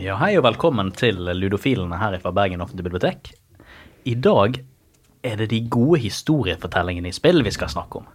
[0.00, 3.30] Ja, hei og velkommen til Ludofilene her fra Bergen offentlige bibliotek.
[4.08, 4.56] I dag
[5.22, 8.08] er det de gode historiefortellingene i spill vi skal snakke om.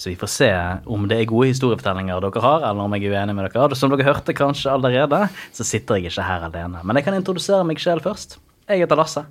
[0.00, 0.48] Så vi får se
[0.88, 3.76] om det er gode historiefortellinger dere har, eller om jeg er uenig med dere.
[3.76, 6.80] Som dere hørte kanskje allerede, så sitter jeg ikke her alene.
[6.84, 8.38] Men jeg kan introdusere meg selv først.
[8.70, 9.26] Jeg heter Lasse.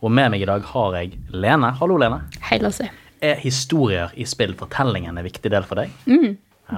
[0.00, 1.74] Og med meg i dag har jeg Lene.
[1.76, 2.22] Hallo, Lene.
[2.48, 2.88] Hei, Lasse.
[3.20, 5.92] Er historier i spill, fortellingen, en viktig del for deg?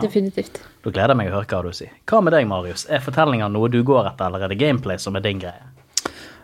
[0.03, 0.61] Definitivt.
[0.83, 1.95] Da gleder jeg meg å høre hva du sier.
[2.11, 2.87] Hva med deg, Marius?
[2.91, 5.73] Er fortellinga noe du går etter, eller er det gameplay som er din greie?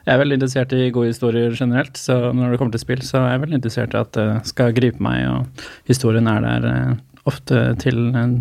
[0.03, 3.21] Jeg er veldig interessert i gode historier generelt, så når det kommer til spill, så
[3.21, 6.95] er jeg veldig interessert i at det skal gripe meg, og historien er der eh,
[7.31, 8.33] ofte til eh,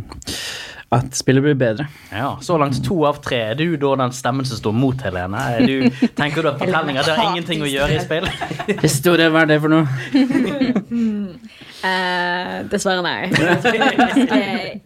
[0.92, 1.86] at spillet blir bedre.
[2.12, 3.38] Ja, Så langt to av tre.
[3.52, 5.40] Er du da den stemmen som står mot Helene?
[5.56, 8.28] Er du, tenker du at fortellinger det har ingenting å gjøre i spill?
[8.84, 9.86] Historie, hva er det for noe?
[11.80, 13.32] uh, dessverre nei.
[13.32, 14.42] Jeg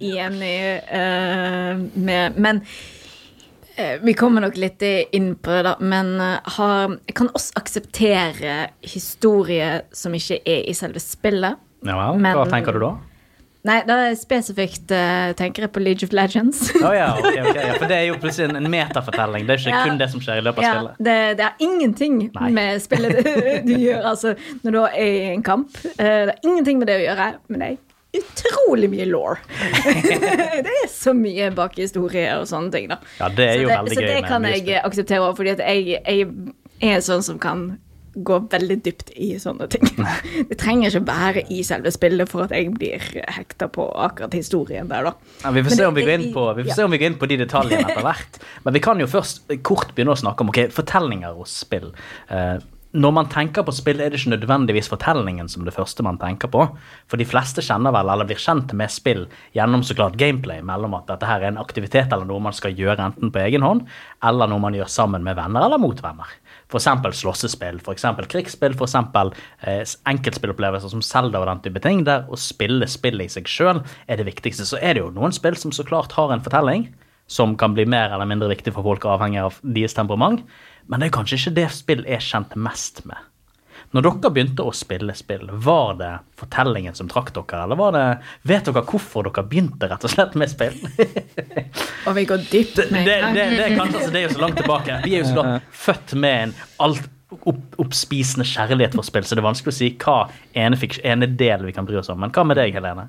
[0.05, 0.54] er enig
[0.94, 2.62] uh, med Men
[3.73, 5.73] eh, vi kommer nok litt inn på det, da.
[5.81, 11.58] Men har, kan også akseptere historie som ikke er i selve spillet.
[11.86, 12.94] Ja vel, Hva tenker du da?
[13.66, 16.59] Nei, da spesifikt uh, tenker jeg på League of Legends.
[16.77, 19.47] Å ja, okay, okay, Ja, for det er jo plutselig en, en metafortelling.
[19.47, 19.81] Det er ikke Ja.
[19.89, 21.02] kun det som skjer i løpet av Ja, spillet.
[21.08, 22.52] det, det er ingenting Nei.
[22.59, 23.31] med spillet du,
[23.66, 25.73] du gjør altså, når du er i en kamp.
[25.97, 29.36] Uh, Det er ingenting med det å gjøre, men det er utrolig mye law.
[30.66, 32.99] det er så mye bak historier og sånne ting, da.
[33.19, 35.66] Ja, det er så jo det, veldig så gøy det kan jeg akseptere fordi at
[35.66, 37.66] jeg, jeg er sånn som kan
[38.16, 39.85] gå veldig dypt i sånne ting.
[40.49, 43.02] Det trenger ikke være i selve spillet for at jeg blir
[43.35, 45.16] hekta på akkurat historien der, da.
[45.44, 46.75] Ja, vi får se det- om vi går inn det- på, vi får ja.
[46.75, 48.39] se om vi går inn på de detaljene etter hvert.
[48.63, 51.91] Men vi kan jo først kort begynne å snakke om okay, fortellinger hos spill.
[52.30, 52.58] Eh,
[52.95, 56.47] når man tenker på spill, er det ikke nødvendigvis fortellingen som det første man tenker
[56.47, 56.61] på.
[57.11, 59.25] For de fleste kjenner vel, eller blir kjent med spill
[59.58, 62.71] gjennom så klart gameplay, mellom at dette her er en aktivitet eller noe man skal
[62.71, 63.83] gjøre enten på egen hånd,
[64.23, 66.31] eller noe man gjør sammen med venner eller mot venner.
[66.76, 72.39] Eksempel slåssespill, eksempel krigsspill, eksempel eh, enkeltspillopplevelser som Zelda og den type ting, der å
[72.39, 74.67] spille spillet i seg sjøl er det viktigste.
[74.67, 76.89] Så er det jo noen spill som så klart har en fortelling,
[77.32, 80.44] som kan bli mer eller mindre viktig for folk avhengig av deres temperament,
[80.86, 83.17] men det er kanskje ikke det spill er kjent mest med.
[83.95, 88.04] Når dere begynte å spille spill, var det fortellingen som trakk dere, eller var det
[88.50, 90.76] Vet dere hvorfor dere begynte rett og slett med spill?
[92.05, 94.34] Og vi går dypt Det, det, med det, det, er kanskje, altså, det er jo
[94.36, 94.98] så langt tilbake.
[95.05, 95.45] Vi er jo så
[95.86, 97.08] født med en alt
[97.39, 100.17] opp, oppspisende kjærlighet for spill, så det er vanskelig å si hva
[100.66, 102.20] ene, fiks- ene del vi kan bry oss om.
[102.22, 103.08] Men hva med deg, Helene?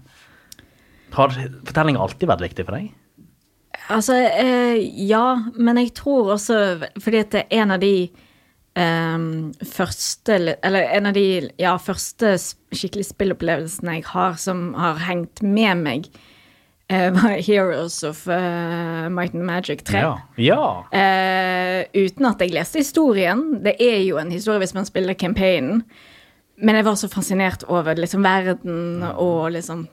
[1.17, 2.95] Har fortellinger alltid vært viktig for deg?
[3.93, 6.57] Altså, eh, ja, men jeg tror også
[6.99, 8.09] Fordi at det er en av de
[8.77, 11.27] ehm, første Eller en av de
[11.61, 12.37] ja, første
[12.77, 16.09] skikkelig spillopplevelsene jeg har som har hengt med meg,
[16.93, 20.03] uh, var Heroes of uh, Might and Magic 3.
[20.03, 20.13] Ja.
[20.37, 20.67] ja.
[20.93, 23.63] Uh, uten at jeg leste historien.
[23.65, 25.85] Det er jo en historie hvis man spiller campaignen.
[26.57, 29.87] Men jeg var så fascinert over liksom verden og liksom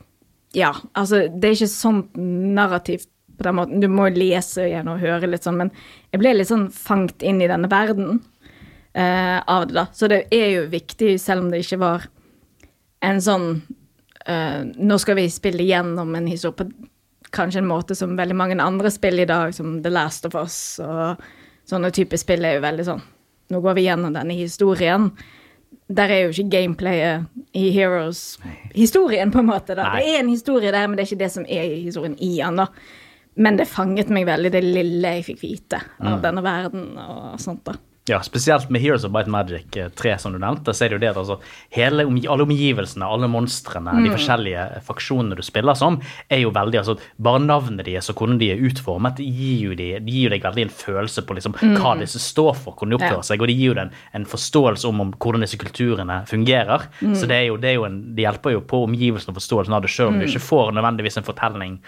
[0.53, 3.07] Ja, altså, det er ikke sånt narrativt
[3.37, 3.81] på den måten.
[3.81, 5.71] Du må lese igjen og høre litt sånn, men
[6.13, 8.21] jeg ble litt sånn fangt inn i denne verden
[8.93, 9.85] eh, av det, da.
[9.93, 12.07] Så det er jo viktig, selv om det ikke var
[13.03, 13.47] en sånn
[14.25, 16.69] eh, Nå skal vi spille gjennom en historie på
[17.33, 20.57] kanskje en måte som veldig mange andre spill i dag, som The Last of Us
[20.83, 21.23] og
[21.69, 23.01] sånne typer spill, er jo veldig sånn
[23.51, 25.09] Nå går vi gjennom denne historien.
[25.91, 27.25] Der er jo ikke gameplayet
[27.59, 28.39] i Heroes
[28.73, 29.75] historien, på en måte.
[29.75, 29.89] da.
[29.91, 29.99] Nei.
[29.99, 32.61] Det er en historie der, men det er ikke det som er historien i den.
[32.61, 32.69] da.
[33.35, 37.65] Men det fanget meg veldig, det lille jeg fikk vite av denne verden og sånt.
[37.67, 37.75] da.
[38.09, 40.97] Ja, spesielt med Heroes of Might Magic eh, 3, som du nevnte, så er det
[40.97, 41.37] jo det at altså,
[41.71, 46.97] hele, alle omgivelsene, alle monstrene, de forskjellige faksjonene du spiller som, er jo veldig altså,
[47.23, 50.67] Bare navnet deres og hvordan de er utformet, gir jo, de, de gir deg veldig
[50.67, 53.27] en følelse på liksom, hva disse står for, hvordan de oppfører Ja.
[53.31, 56.89] seg, og de gir jo deg en, en forståelse om, om hvordan disse kulturene fungerer.
[57.15, 59.95] Så det, er jo, det, en, det hjelper jo på omgivelsene og forståelsen av det,
[59.95, 61.79] selv om du ikke får nødvendigvis en fortelling.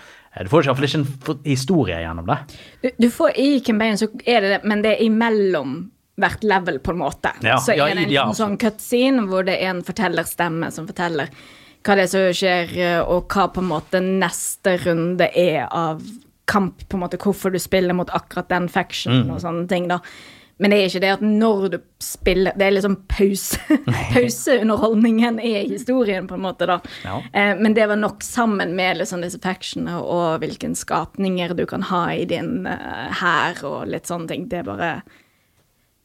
[0.44, 2.38] Du får i hvert fall ikke en historie gjennom det.
[2.82, 5.78] Du, du får I campaignen så er det det, men det er imellom
[6.20, 7.32] hvert level, på en måte.
[7.43, 10.87] Ja, så ja, er det en ja, sånn cutscene hvor det er en fortellerstemme som
[10.87, 11.32] forteller
[11.85, 16.02] hva det er som skjer, eh, og hva på en måte neste runde er av
[16.49, 19.99] kamp, på en måte hvorfor du spiller mot akkurat den faction og sånne ting, da.
[20.57, 23.59] Men det er ikke det at når du spiller Det er liksom pause.
[24.13, 26.79] Pauseunderholdningen er historien, på en måte, da.
[27.03, 27.17] Ja.
[27.34, 31.84] Eh, men det var nok sammen med liksom disse factionene og hvilke skapninger du kan
[31.91, 34.47] ha i din hær uh, og litt sånne ting.
[34.52, 34.99] Det bare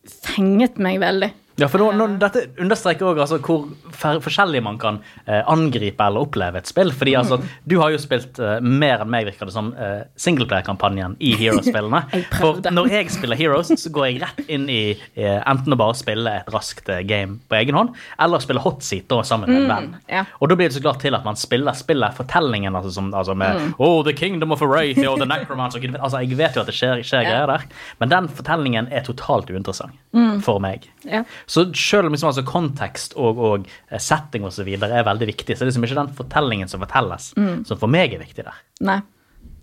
[0.09, 1.31] fenget meg veldig.
[1.61, 6.25] Ja, for nå, nå, Dette understreker også altså, hvor forskjellig man kan eh, angripe eller
[6.25, 6.93] oppleve et spill.
[6.97, 11.19] fordi altså, Du har jo spilt eh, mer enn meg, virker det som, eh, singleplayer-kampanjen
[11.21, 12.03] i Heroes-spillene.
[12.41, 15.99] For når jeg spiller Heroes, så går jeg rett inn i eh, enten å bare
[15.99, 19.65] spille et raskt eh, game på egen hånd, eller spille hot seat da, sammen med
[19.67, 19.93] en venn.
[20.11, 20.25] ja.
[20.41, 23.37] Og da blir det så klart til at man spiller spillet, fortellingen altså, som, altså
[23.37, 26.77] med Oh, the kingdom of Arath, oh, the necromancer altså, Jeg vet jo at det
[26.77, 27.69] skjer, skjer greier der,
[28.01, 29.97] men den fortellingen er totalt uinteressant
[30.45, 30.89] for meg.
[31.07, 31.23] Ja.
[31.51, 35.65] Så selv om liksom, altså, kontekst og, og eh, setting videre er veldig viktig, så
[35.65, 38.61] er det liksom ikke den fortellingen som fortelles, som for meg er viktig der.
[38.87, 39.01] Nei.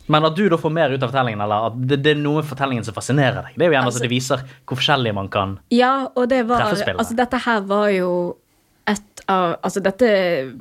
[0.07, 2.41] Men at du da får mer ut av fortellingen, eller at det, det er noe
[2.41, 5.29] med fortellingen som fascinerer deg, det er jo gjerne Altså- det viser hvor forskjellig man
[5.31, 6.99] kan Ja, og det var Treffespillere.
[7.03, 8.11] Altså, dette her var jo
[8.87, 10.11] et av Altså, dette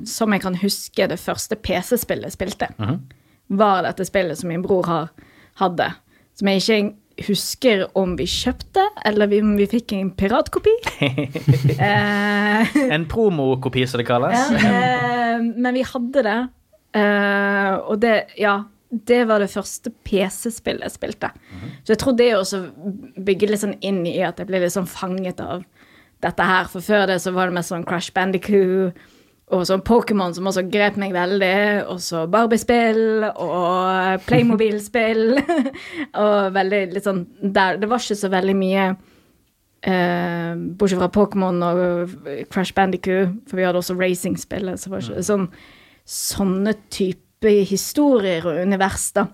[0.07, 2.71] som jeg kan huske det første PC-spillet spilte,
[3.47, 5.09] var dette spillet som min bror har,
[5.61, 5.93] hadde.
[6.35, 6.95] Som jeg ikke
[7.25, 10.73] husker om vi kjøpte, eller om vi fikk en piratkopi.
[11.79, 14.51] eh, En promokopi, som det kalles.
[14.61, 16.37] eh, men vi hadde det.
[16.97, 18.59] Eh, og det, ja,
[18.89, 21.31] det var det første PC-spillet jeg spilte.
[21.83, 22.61] Så jeg tror det også
[23.17, 25.65] bygger litt sånn inn i at jeg ble litt sånn fanget av
[26.23, 26.69] dette her.
[26.71, 28.95] For før det så var det mest sånn Crash Bandicoot
[29.47, 31.87] og sånn Pokémon som også grep meg veldig.
[31.93, 35.37] Og så Barbie-spill og Playmobil-spill.
[36.23, 38.89] og veldig litt sånn der Det var ikke så veldig mye
[39.81, 42.15] Eh, bortsett fra Pokémon og
[42.49, 44.81] Crash Bandicoot, for vi hadde også racingspillet.
[44.81, 45.45] Så var ikke sånn,
[46.03, 49.27] sånne type historier og univers, da.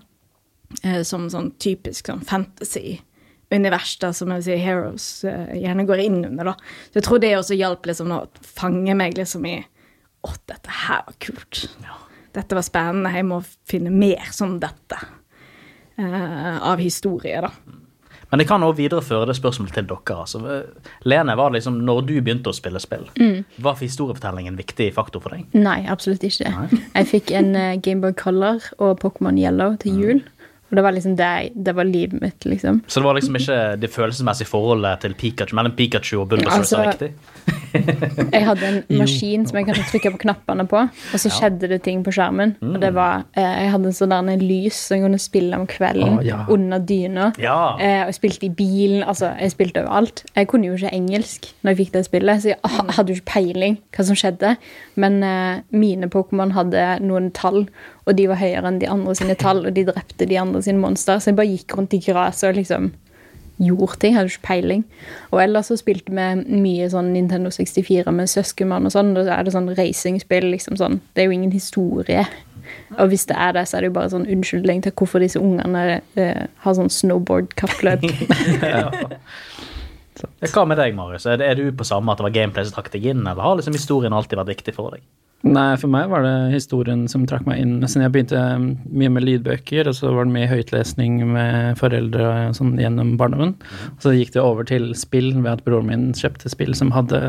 [0.82, 6.04] Eh, som sånn typisk sånn fantasy-univers, da, som jeg vil si Heroes eh, gjerne går
[6.04, 6.74] inn under, da.
[6.90, 9.58] Så jeg tror det også hjalp liksom å fange meg liksom i
[10.24, 11.66] Å, dette her var kult.
[12.34, 13.12] Dette var spennende.
[13.14, 14.98] Jeg må finne mer som dette.
[15.96, 17.50] Eh, av historie, da.
[18.30, 20.14] Men det kan også videreføre det spørsmålet til dere.
[20.18, 20.40] Altså.
[21.06, 23.04] Lene, var det liksom, når du begynte å spille spill,
[23.62, 25.44] var historiefortellingen en viktig faktor for deg?
[25.54, 26.50] Nei, absolutt ikke.
[26.72, 30.24] Jeg fikk en uh, Gameboy Color og Pokémon Yellow til jul.
[30.70, 32.80] Og det var liksom det, det var livet mitt, liksom.
[32.86, 36.80] Så det var liksom ikke det følelsesmessige forholdet til Pikachu mellom Pikachu og Bulbasaur som
[36.84, 37.12] Altså, riktig?
[38.32, 41.80] Jeg hadde en maskin som jeg kunne trykke på knappene på, og så skjedde det
[41.84, 42.56] ting på skjermen.
[42.64, 45.58] Og det var eh, Jeg hadde en sånn der en lys som jeg kunne spille
[45.58, 46.40] om kvelden oh, ja.
[46.50, 47.30] under dyna.
[47.40, 47.58] Ja.
[47.78, 49.02] Eh, og jeg spilte i bilen.
[49.02, 50.24] Altså, jeg spilte overalt.
[50.34, 53.32] Jeg kunne jo ikke engelsk når jeg fikk det spillet, så jeg hadde jo ikke
[53.34, 54.54] peiling hva som skjedde.
[55.00, 57.66] Men eh, mine Pokémon hadde noen tall,
[58.04, 60.82] og de var høyere enn de andre sine tall, og de drepte de andre sine
[60.82, 62.92] monster, så jeg bare gikk rundt i gresset og liksom
[63.62, 64.16] gjorde ting.
[64.16, 64.82] Hadde ikke peiling.
[65.30, 69.14] Og ellers så spilte vi mye sånn Nintendo 64 med søskenbarn og sånn.
[69.16, 71.00] Da er det sånn racingspill, liksom sånn.
[71.14, 72.26] Det er jo ingen historie.
[72.98, 75.40] Og hvis det er det, så er det jo bare sånn unnskyldning til hvorfor disse
[75.40, 78.06] ungene eh, har sånn snowboard-kappløp.
[80.54, 81.26] Hva med deg, Marius?
[81.28, 83.58] Er, er du på samme at det var gameplay som trakk deg inn, eller har
[83.58, 85.04] liksom historien alltid vært viktig for deg?
[85.44, 87.74] Nei, for meg var det historien som trakk meg inn.
[87.84, 92.30] Siden jeg begynte um, mye med lydbøker, og så var det mye høytlesning med foreldre
[92.56, 93.52] sånn gjennom barndommen.
[94.00, 97.20] Så gikk det over til spill ved at broren min kjøpte spill som hadde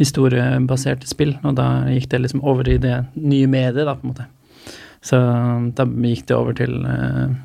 [0.00, 4.14] historiebaserte spill, og da gikk det liksom over i det nye mediet, da, på en
[4.14, 4.26] måte.
[5.04, 7.36] Så um, da gikk det over til uh,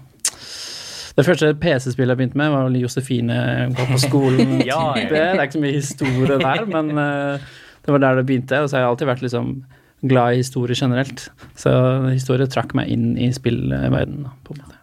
[1.18, 3.42] det første PC-spillet jeg begynte med, var vel Josefine
[3.76, 4.56] går på skolen.
[4.72, 5.04] Ja, ja.
[5.12, 7.52] Det er ikke så mye historie der, men uh,
[7.84, 8.64] det var der det begynte.
[8.64, 9.54] Og så har jeg alltid vært liksom
[10.02, 11.30] glad i historie generelt.
[11.60, 11.72] Så
[12.10, 14.30] historie trakk meg inn i spillverdenen.
[14.46, 14.78] på en måte.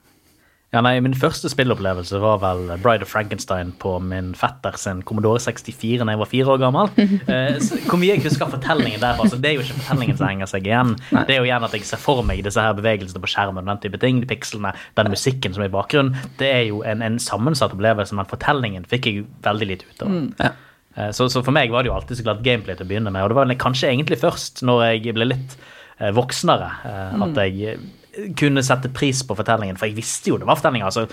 [0.69, 5.41] Ja, nei, Min første spillopplevelse var vel Bride of Frankenstein på min fetter sin Commodore
[5.41, 6.93] 64 da jeg var fire år gammel.
[7.29, 7.57] Eh,
[7.89, 10.69] hvor mye jeg husker fortellingen der, altså, det er jo ikke fortellingen som henger seg
[10.69, 10.95] igjen.
[11.29, 13.81] Det er jo gjerne at jeg ser for meg disse her bevegelsene på skjermen, den
[13.83, 16.17] type ting, de pikslene, den musikken som er i bakgrunnen.
[16.41, 20.17] Det er jo en, en sammensatt opplevelse, men fortellingen fikk jeg veldig lite ut av.
[20.41, 20.53] Ja.
[20.99, 23.13] Eh, Så, så for meg var det jo alltid så klart gameplay til å begynne
[23.15, 23.23] med.
[23.25, 25.57] Og det var kanskje egentlig først når jeg ble litt
[26.01, 27.87] eh, voksnere, eh, at jeg eh,
[28.35, 29.77] kunne sette pris på fortellingen.
[29.79, 30.89] For jeg visste jo det var fortellinger.
[30.91, 31.05] Altså,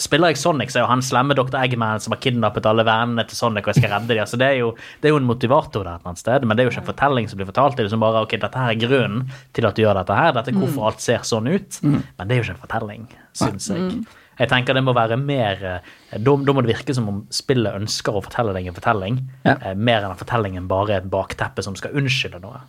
[0.00, 1.58] spiller jeg Sonic, så er jo han slemme Dr.
[1.60, 4.22] Eggman som har kidnappet alle vennene til Sonic, og jeg skal redde dem.
[4.24, 4.70] Altså, det, er jo,
[5.02, 6.84] det er jo en motivator der et eller annet sted, men det er jo ikke
[6.86, 7.76] en fortelling som blir fortalt.
[7.76, 10.32] Det er liksom bare ok, dette her er grunnen til at du gjør dette her.
[10.38, 11.80] Dette er hvorfor alt ser sånn ut.
[11.84, 13.04] Men det er jo ikke en fortelling,
[13.36, 13.90] syns jeg.
[14.38, 17.74] Jeg tenker det må være mer eh, Da, da må det virke som om spillet
[17.78, 19.56] ønsker å fortelle deg en fortelling, Ja.
[19.60, 22.60] eh, mer enn at fortellingen bare er et bakteppe som skal unnskylde noe.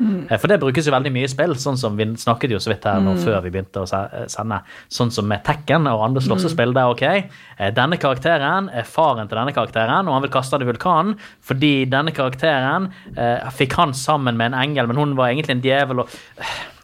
[0.00, 2.70] Eh, For det brukes jo veldig mye i spill, sånn som vi snakket jo så
[2.72, 4.60] vidt her nå før vi begynte å eh, sende.
[4.94, 6.74] Sånn som med Tekken og andre slåssespill.
[6.76, 10.68] Der, ok, eh, denne karakteren er faren til denne karakteren, og han vil kaste det
[10.68, 11.16] i vulkanen
[11.48, 15.64] fordi denne karakteren eh, fikk han sammen med en engel, men hun var egentlig en
[15.64, 16.04] djevel.
[16.04, 16.18] og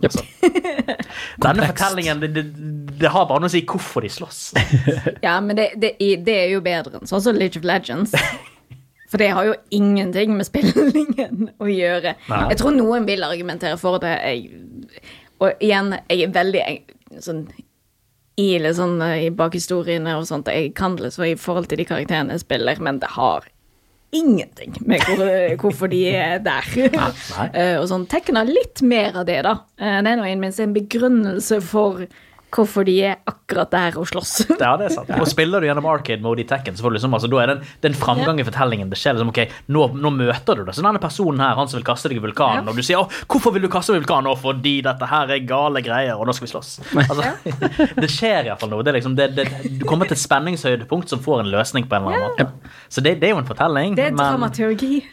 [0.05, 0.13] Yep.
[1.41, 2.43] Denne fortellingen, det, det,
[3.01, 4.41] det har bare noe å si hvorfor de slåss.
[5.25, 5.95] Ja, men det, det,
[6.27, 8.13] det er jo bedre enn sånn som League of Legends.
[9.11, 12.17] For det har jo ingenting med spillingen å gjøre.
[12.31, 12.43] Nei.
[12.53, 14.17] Jeg tror noen vil argumentere for det.
[14.25, 15.03] Jeg,
[15.43, 17.47] og igjen, jeg er veldig jeg, sånn
[18.41, 20.51] i litt sånn eh, i bakhistoriene og sånt.
[20.51, 23.47] Jeg kan det så i forhold til de karakterene jeg spiller, men det har
[24.15, 25.23] ingenting med hvor,
[25.63, 26.67] hvorfor de er der.
[26.95, 27.11] Nei.
[27.35, 27.49] nei.
[27.81, 29.57] og sånn, Tekken har litt mer av det, da.
[29.79, 32.07] Eh, det er nå det en begrunnelse for
[32.55, 34.35] hvorfor de er akkurat der og slåss.
[34.65, 35.11] Ja, det er sant.
[35.21, 37.51] Og spiller du gjennom arcade mode i Tekken, så får du liksom, altså, da er
[37.51, 38.89] det en, det er en framgang i fortellingen.
[38.93, 39.41] Det skjer liksom, ok,
[39.75, 40.75] nå, nå møter du det.
[40.79, 42.71] Så denne personen her, han som vil kaste deg i vulkanen, Ja.
[42.73, 44.31] og du sier å, hvorfor vil du kaste meg i vulkanen?
[44.33, 46.71] Å, fordi dette her er gale greier, og nå skal vi slåss.
[47.05, 47.33] Altså,
[48.05, 48.85] det skjer iallfall noe.
[48.87, 49.49] Det er liksom, det, det,
[49.81, 52.73] du kommer til et spenningshøydepunkt som får en løsning på en eller annen måte.
[52.95, 53.99] Så det, det er jo en fortelling.
[53.99, 55.03] Det er men- dramaturgi.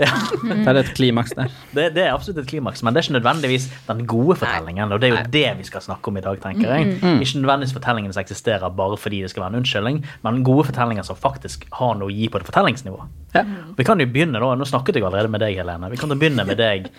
[0.51, 1.49] Det er et klimaks der.
[1.75, 4.91] det, det er absolutt et klimaks, men det er ikke nødvendigvis den gode fortellingen.
[4.93, 6.95] Og det er jo det vi skal snakke om i dag, tenker jeg.
[7.31, 11.05] Ikke nødvendigvis fortellingene som eksisterer bare fordi det skal være en unnskyldning, men gode fortellinger
[11.07, 13.07] som faktisk har noe å gi på et fortellingsnivå.
[13.35, 13.45] Ja.
[13.77, 15.89] Vi kan jo begynne da, Nå snakket jeg allerede med deg, Helene.
[15.93, 16.89] Vi kan jo begynne med deg.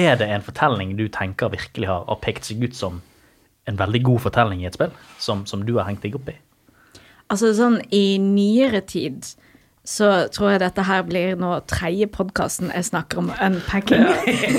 [0.00, 3.02] Er det en fortelling du tenker virkelig har, har pekt seg ut som
[3.68, 6.38] en veldig god fortelling i et spill, som, som du har hengt deg opp i?
[7.32, 9.28] Altså sånn i nyere tid
[9.84, 14.04] så tror jeg dette her blir nå tredje podkasten jeg snakker om unpacking.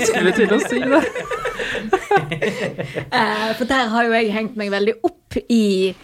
[0.04, 1.04] Skulle til å si det.
[2.24, 5.13] Eh, for der har jo jeg hengt meg veldig opp
[5.48, 5.94] i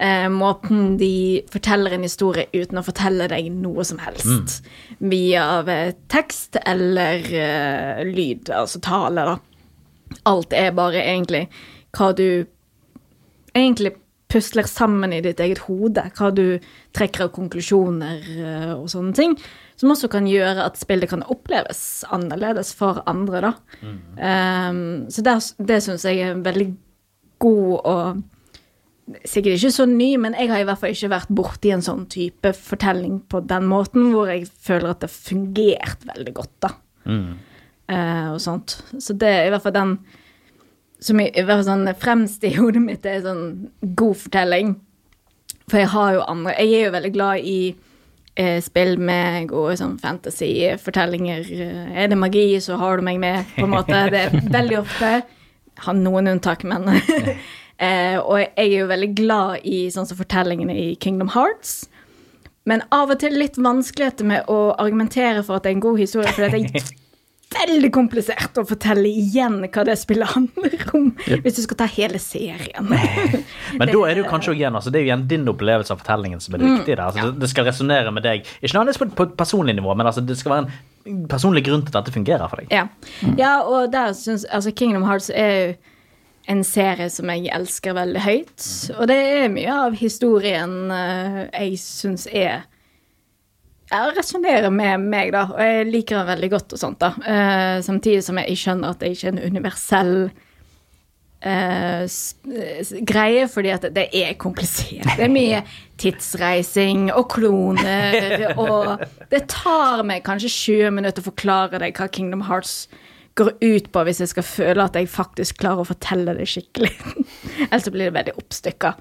[0.00, 4.62] eh, måten de forteller en historie uten å fortelle deg noe som helst.
[4.98, 9.38] Via eh, tekst eller eh, lyd, altså tale, da.
[10.26, 11.46] Alt er bare egentlig
[11.96, 12.46] hva du
[13.54, 13.94] egentlig
[14.30, 16.04] pusler sammen i ditt eget hode.
[16.16, 16.60] Hva du
[16.96, 19.34] trekker av konklusjoner eh, og sånne ting.
[19.80, 23.52] Som også kan gjøre at spillet kan oppleves annerledes for andre, da.
[23.80, 25.36] Um, så det,
[25.70, 26.68] det syns jeg er en veldig
[27.40, 28.20] god og
[29.24, 32.04] Sikkert ikke så ny, men jeg har i hvert fall ikke vært borti en sånn
[32.12, 36.70] type fortelling på den måten, hvor jeg føler at det har fungert veldig godt, da.
[37.90, 38.76] Eh, og sånt.
[39.02, 39.96] Så det er i hvert fall den
[41.00, 44.74] som i, i hvert fall sånn fremst i hodet mitt er sånn god fortelling.
[45.70, 47.58] For jeg har jo andre Jeg er jo veldig glad i
[48.36, 51.46] eh, spill med gode sånn fantasy-fortellinger.
[51.50, 54.04] Eh, Er det magi, så har du meg med, på en måte.
[54.12, 55.12] Det er veldig ofte.
[55.80, 56.84] Har noen unntak, men
[57.80, 61.88] eh, Og jeg er jo veldig glad i sånn som fortellingene i Kingdom Hearts.
[62.68, 66.00] Men av og til litt vanskeligheter med å argumentere for at det er en god
[66.00, 66.90] historie, for det er
[67.56, 71.08] veldig komplisert å fortelle igjen hva det spillet handler om,
[71.42, 72.92] hvis du skal ta hele serien.
[73.80, 76.04] Men da er det jo kanskje igjen, altså, det er jo igjen din opplevelse av
[76.04, 77.06] fortellingen som er det viktige der.
[77.08, 80.12] Altså, det, det skal resonnere med deg, ikke nødvendigvis på, på et personlig nivå, men
[80.12, 80.66] altså, det skal være
[81.10, 82.70] en personlig grunn til at dette fungerer for deg.
[82.76, 82.86] Ja,
[83.40, 85.72] ja og der syns Altså, Kingdom Hearts er jo
[86.50, 88.66] en serie som jeg elsker veldig høyt.
[88.98, 92.64] Og det er mye av historien eh, jeg syns er
[93.90, 97.12] Jeg resonnerer med meg, da, og jeg liker den veldig godt og sånt, da.
[97.26, 100.14] Eh, samtidig som jeg skjønner at det ikke er en universell
[102.06, 102.34] s-
[103.08, 105.06] greie, fordi at det er komplisert.
[105.16, 105.62] Det er mye
[106.00, 109.00] tidsreising og kloner, og
[109.32, 112.86] det tar meg kanskje 20 minutter å forklare deg hva Kingdom Hearts
[113.38, 116.92] går ut på, hvis jeg skal føle at jeg faktisk klarer å fortelle det skikkelig.
[117.70, 118.94] Ellers blir det veldig oppstykka.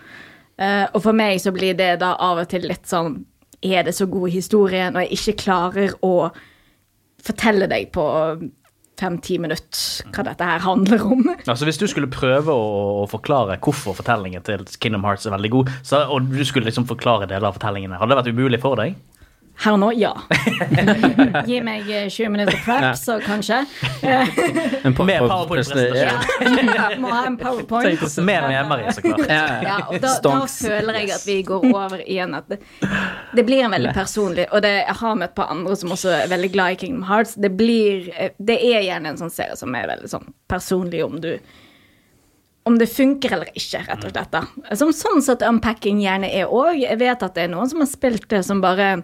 [0.60, 3.22] Eh, og for meg så blir det da av og til litt sånn
[3.64, 6.30] Er det så god historie når jeg ikke klarer å
[7.24, 8.04] fortelle deg på
[9.00, 11.24] fem-ti minutter hva dette her handler om?
[11.50, 15.72] Altså Hvis du skulle prøve å forklare hvorfor fortellingen til Kingdom Hearts er veldig god,
[15.84, 19.00] så, og du skulle liksom forklare deler av fortellingene, hadde det vært umulig for deg?
[19.60, 20.14] Her og nå, ja.
[21.50, 23.58] Gi meg eh, 20 minutter prep, så kanskje.
[24.88, 26.70] En po- Med PowerPoint-presentasjon.
[26.76, 26.86] Ja.
[27.02, 28.06] Må ha en powerpoint.
[28.24, 29.26] Mer enn hjemme, så klart.
[29.28, 32.60] Ja, Ja, og da, da føler jeg at vi går over igjen at det,
[33.36, 36.32] det blir en veldig personlig Og det, jeg har møtt på andre som også er
[36.32, 37.36] veldig glad i Kingdom Hearts.
[37.36, 38.08] Det blir
[38.40, 41.34] Det er gjerne en sånn serie som er veldig sånn personlig om du
[42.68, 44.34] om det funker eller ikke, rett og slett.
[44.36, 44.76] da.
[44.78, 46.76] Som sånn sett unpacking gjerne er òg.
[46.84, 49.00] Jeg vet at det er noen som har spilt det som bare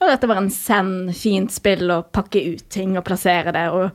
[0.00, 3.94] Å, dette var en send, fint spill å pakke ut ting og plassere det, og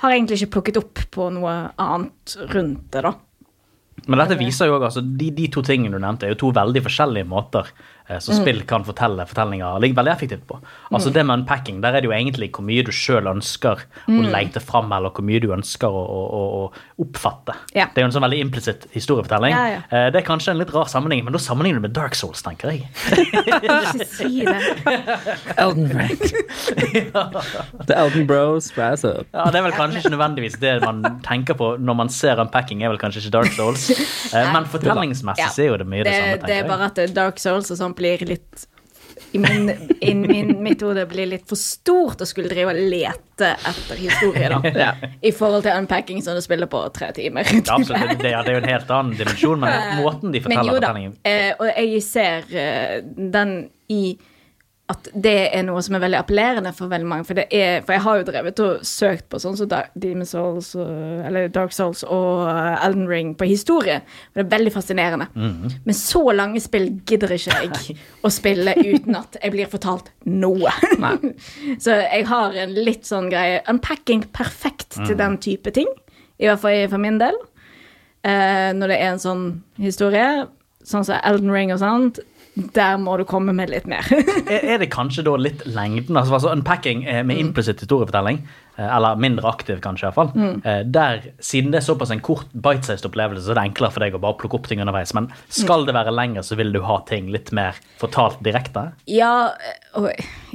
[0.00, 3.16] har egentlig ikke plukket opp på noe annet rundt det, da.
[4.06, 6.52] Men dette viser jo også, altså, de, de to tingene du nevnte, er jo to
[6.56, 7.68] veldig forskjellige måter
[8.10, 10.58] eh, som spill kan fortelle fortellinger ligger veldig effektivt på.
[10.90, 14.22] Altså Det med unpacking, der er det jo egentlig hvor mye du sjøl ønsker å
[14.34, 16.62] lete fram, eller hvor mye du ønsker å, å, å,
[17.00, 17.54] oppfatte.
[17.76, 17.86] Ja.
[17.94, 19.54] Det er jo en sånn veldig implisitt historiefortelling.
[19.54, 19.80] Ja, ja.
[19.88, 22.42] Eh, Det er kanskje en litt rar sammenheng, men da sammenligner du med Dark Souls,
[22.44, 22.88] tenker jeg.
[23.46, 24.58] Ikke si det.
[25.56, 26.16] Elden Ring.
[27.86, 29.26] The Elden Bros rise up.
[29.32, 32.82] Ja, Det er vel kanskje ikke nødvendigvis det man tenker på når man ser unpacking,
[32.84, 33.88] er vel kanskje ikke Dark Souls.
[34.34, 35.64] Eh, Men fortellingsmessig Ja.
[35.64, 37.96] er jo det mye det, det, samme, det er bare at Dark Souls og sånt
[38.00, 38.66] blir litt
[39.32, 43.52] i min, i min, mitt hode blir litt for stort å skulle drive og lete
[43.54, 44.60] etter historie, da.
[44.80, 45.10] Ja.
[45.22, 47.46] I forhold til unpacking som du spiller på tre timer.
[47.52, 48.16] Ja, absolutt.
[48.18, 50.90] Det, det er jo en helt annen dimensjon, men måten de forteller Men jo da,
[50.90, 52.96] fortellingen eh, og jeg ser eh,
[53.36, 53.54] den
[53.92, 54.02] i
[54.90, 57.26] at det er noe som er veldig appellerende for veldig mange.
[57.28, 60.28] For, det er, for jeg har jo drevet og søkt på sånn som så Demon
[60.28, 64.00] Souls, eller Dark Souls og eh, Elden Ring på historie.
[64.32, 65.28] Og det er veldig fascinerende.
[65.34, 65.76] Mhm.
[65.84, 70.72] Men så lange spill gidder ikke jeg å spille uten at jeg blir fortalt noe.
[71.84, 75.90] så jeg har en litt sånn greie Unpacking perfekt til til den type ting.
[76.40, 77.36] I hvert fall for min del.
[78.24, 79.44] Eh, når det er en sånn
[79.80, 80.46] historie,
[80.84, 82.20] sånn som Elden Ring og sånt,
[82.54, 84.06] der må du komme med litt mer.
[84.50, 86.16] Er det kanskje da litt lengden?
[86.18, 88.42] altså, altså Unpacking eh, med implicit historiefortelling,
[88.76, 90.90] eh, eller mindre aktiv kanskje iallfall, mm.
[90.90, 94.18] der, siden det er såpass en kort bite-sized opplevelse, så er det enklere for deg
[94.18, 95.14] å bare plukke opp ting underveis.
[95.16, 98.90] Men skal det være lenger, så vil du ha ting litt mer fortalt direkte?
[99.10, 99.52] ja,
[99.98, 100.10] og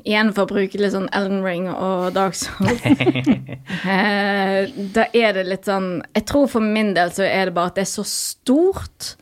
[0.05, 2.83] igjen for å bruke litt sånn Ellen Ring og Dark Souls,
[3.95, 7.73] eh, da er det litt sånn Jeg tror for min del så er det bare
[7.73, 9.15] at det er så stort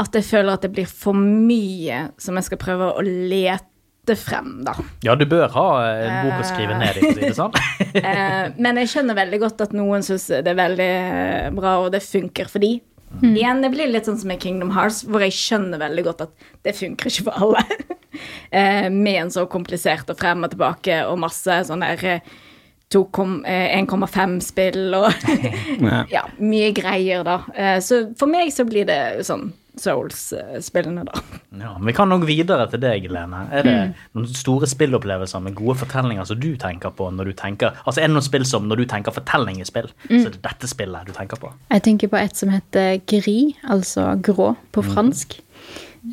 [0.00, 4.62] at jeg føler at det blir for mye som jeg skal prøve å lete frem,
[4.66, 4.72] da.
[5.06, 7.58] Ja, du bør ha en bok å skrive ned i, for å si det sånn.
[8.00, 11.92] Eh, men jeg skjønner veldig godt at noen syns det er veldig eh, bra, og
[11.94, 12.78] det funker for de.
[13.22, 16.46] Igjen, det blir litt sånn som i Kingdom Hearts, hvor jeg skjønner veldig godt at
[16.64, 17.60] det funker ikke for alle.
[18.56, 22.32] eh, med en så komplisert og frem og tilbake og masse sånn der eh,
[22.92, 25.12] 2,- eh, 1,5-spill og
[26.16, 26.24] Ja.
[26.40, 27.38] mye greier, da.
[27.54, 31.20] Eh, så for meg så blir det sånn Souls-spillene, da.
[31.56, 33.46] Ja, men Vi kan nok videre til deg, Lene.
[33.52, 33.76] Er det
[34.12, 38.10] noen store spillopplevelser med gode fortellinger som du tenker på når du tenker Altså Er
[38.10, 41.08] det noen spill som når du tenker fortelling i spill, så er det dette spillet
[41.08, 41.52] du tenker på?
[41.72, 45.40] Jeg tenker på et som heter Gris, altså grå på fransk.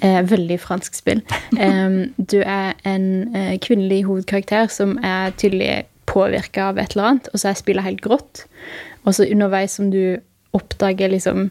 [0.05, 1.23] Eh, veldig fransk spill.
[1.59, 7.29] Em, du er en eh, kvinnelig hovedkarakter som er tydelig påvirka av et eller annet,
[7.33, 8.45] og så er spillet helt grått.
[9.05, 10.19] Og så underveis som du
[10.57, 11.49] oppdager liksom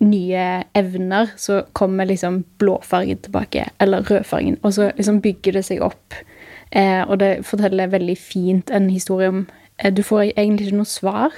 [0.00, 5.82] nye evner, så kommer liksom blåfargen tilbake, eller rødfargen, og så liksom bygger det seg
[5.82, 6.14] opp.
[6.70, 9.46] Eh, og det forteller veldig fint en historie om
[9.78, 11.32] eh, Du får egentlig ikke noe svar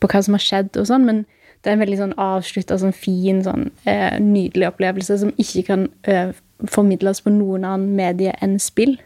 [0.00, 1.24] på hva som har skjedd, og sånn, men
[1.60, 5.88] det er en veldig sånn avslutta, sånn fin, sånn eh, nydelig opplevelse som ikke kan
[6.08, 6.32] eh,
[6.70, 8.96] formidles på noen annen medie enn spill.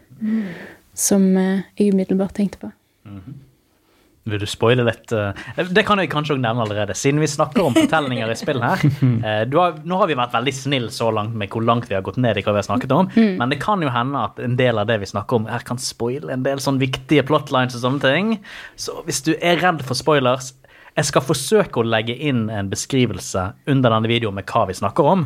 [0.95, 2.71] Som eh, jeg umiddelbart tenkte på.
[4.25, 5.11] Vil du spoile litt?
[5.13, 5.33] eh,
[5.69, 8.81] Det kan jeg kanskje også nevne allerede, siden vi snakker om fortellinger i spill her.
[9.25, 11.95] Eh, Du har, nå har vi vært veldig snill så langt med hvor langt vi
[11.95, 14.39] har gått ned i hva vi har snakket om, men det kan jo hende at
[14.41, 17.75] en del av det vi snakker om, her kan spoile en del sånn viktige plotlines
[17.77, 18.33] og sånne ting.
[18.75, 20.53] Så hvis du er redd for spoilers
[20.97, 25.03] Jeg skal forsøke å legge inn en beskrivelse under denne videoen med hva vi snakker
[25.03, 25.25] om.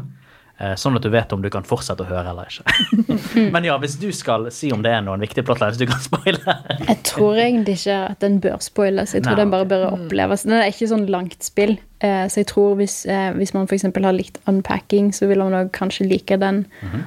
[0.60, 2.76] Eh, Sånn at du vet om du kan fortsette å høre eller ikke.
[3.56, 6.58] Men ja, hvis du skal si om det er noen viktige plotlines du kan spoile
[6.86, 9.15] Jeg tror egentlig ikke at den bør spoiles.
[9.15, 10.45] Jeg tror Nei, den bare bør oppleves.
[10.48, 11.78] Den er ikke sånn langt spill.
[12.00, 13.84] Eh, så jeg tror hvis, eh, hvis man f.eks.
[13.84, 16.66] har likt unpacking, så vil man kanskje like den.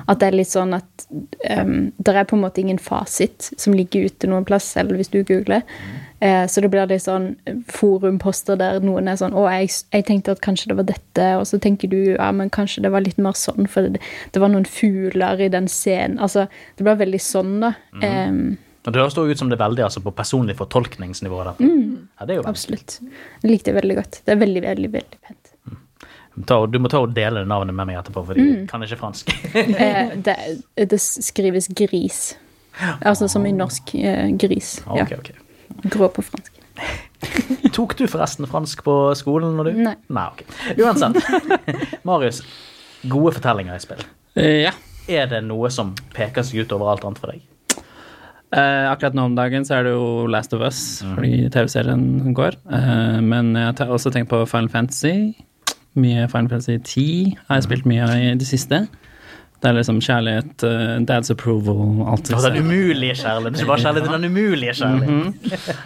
[0.08, 1.06] At det er litt sånn at
[1.58, 5.08] um, det er på en måte ingen fasit som ligger ute noen plass, selv hvis
[5.08, 5.62] du googler.
[6.20, 7.32] Eh, så det blir litt sånn
[7.66, 11.46] forumposter der noen er sånn 'Å, jeg, jeg tenkte at kanskje det var dette', og
[11.48, 13.98] så tenker du ja, men kanskje det var litt mer sånn, for det,
[14.32, 16.20] det var noen fugler i den scenen.
[16.22, 17.72] Altså, det blir veldig sånn, da.
[18.02, 21.42] Em, Og Det høres da ut som det er veldig altså, på personlig fortolkningsnivå.
[21.60, 22.08] Mm.
[22.18, 22.96] Ja, det er jo veldig Absolutt.
[23.42, 24.22] Jeg likte det veldig godt.
[24.26, 25.52] Det er veldig, veldig veldig pent.
[26.48, 29.34] Ta, du må ta og dele navnet med meg etterpå, for jeg kan ikke fransk.
[29.52, 30.36] Eh, det,
[30.88, 32.32] det skrives gris.
[33.04, 34.78] Altså som i norsk eh, gris.
[34.86, 35.04] Ja.
[35.04, 35.20] okay.
[35.20, 35.86] ok.
[35.92, 36.58] Grå på fransk.
[37.76, 39.54] Tok du forresten fransk på skolen?
[39.58, 39.82] Når du?
[39.84, 39.94] Nei.
[40.08, 40.42] Nei, ok.
[40.80, 41.20] Uansett.
[42.08, 42.42] Marius,
[43.12, 44.02] gode fortellinger i spill.
[44.34, 44.74] Eh, ja.
[45.12, 47.44] Er det noe som peker seg ut over alt annet for deg?
[48.52, 50.80] Eh, akkurat nå om dagen så er det jo Last of Us,
[51.14, 52.58] fordi TV-serien går.
[52.68, 55.32] Eh, men jeg har også tenkt på Final Fantasy.
[55.96, 58.86] Mye Final Fantasy 10 har jeg spilt mye av i det siste.
[59.62, 63.60] Det er liksom kjærlighet, uh, dad's approval, alt Det var den umulige kjærligheten.
[63.60, 65.36] Ikke bare kjærligheten, den umulige kjærligheten.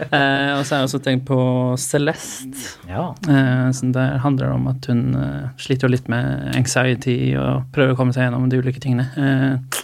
[0.06, 1.40] Eh, og så har jeg også tenkt på
[1.76, 2.78] Celeste.
[2.88, 3.10] Ja.
[3.28, 7.92] Eh, som der handler det om at hun uh, sliter litt med anxiety og prøver
[7.92, 9.10] å komme seg gjennom de ulike tingene.
[9.20, 9.76] Eh,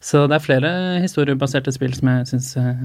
[0.00, 0.70] så det er flere
[1.02, 2.84] historiebaserte spill som jeg syns uh,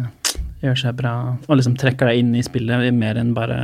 [0.63, 1.13] gjør seg bra,
[1.45, 3.59] og liksom trekker deg inn i spillet mer enn bare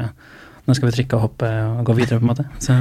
[0.69, 2.45] nå skal vi trykke og hoppe og gå videre, på en måte.
[2.61, 2.75] Så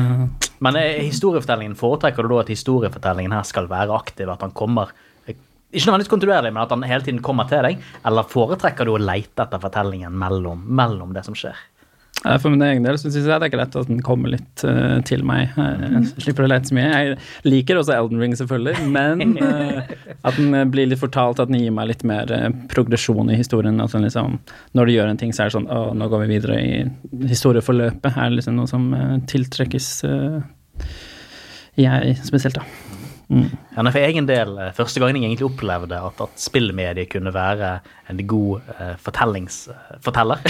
[0.65, 4.29] Men er historiefortellingen, foretrekker du da at historiefortellingen her skal være aktiv?
[4.29, 4.93] At han kommer
[5.29, 7.81] Ikke nødvendigvis kontinuerlig, men at han hele tiden kommer til deg?
[8.09, 11.57] Eller foretrekker du å leite etter fortellingen mellom, mellom det som skjer?
[12.25, 14.99] Eh, For min egen del syns jeg det er greit at den kommer litt uh,
[15.07, 15.55] til meg.
[15.59, 16.89] Eh, Jeg slipper å lete så mye.
[16.89, 19.83] Jeg liker også Elden Ring, selvfølgelig, men uh,
[20.29, 23.79] at den blir litt fortalt, at den gir meg litt mer uh, progresjon i historien.
[23.85, 24.41] At den liksom,
[24.79, 27.29] når du gjør en ting, så er det sånn Å, nå går vi videre i
[27.31, 28.13] historieforløpet.
[28.15, 28.91] Er det liksom noe som
[29.31, 29.89] tiltrekkes
[31.79, 32.88] jeg spesielt, da.
[33.29, 33.51] Mm.
[33.77, 37.75] Ja, for egen del, eh, første gangen jeg egentlig opplevde at, at spillmediet kunne være
[38.09, 40.41] en god uh, fortellingsforteller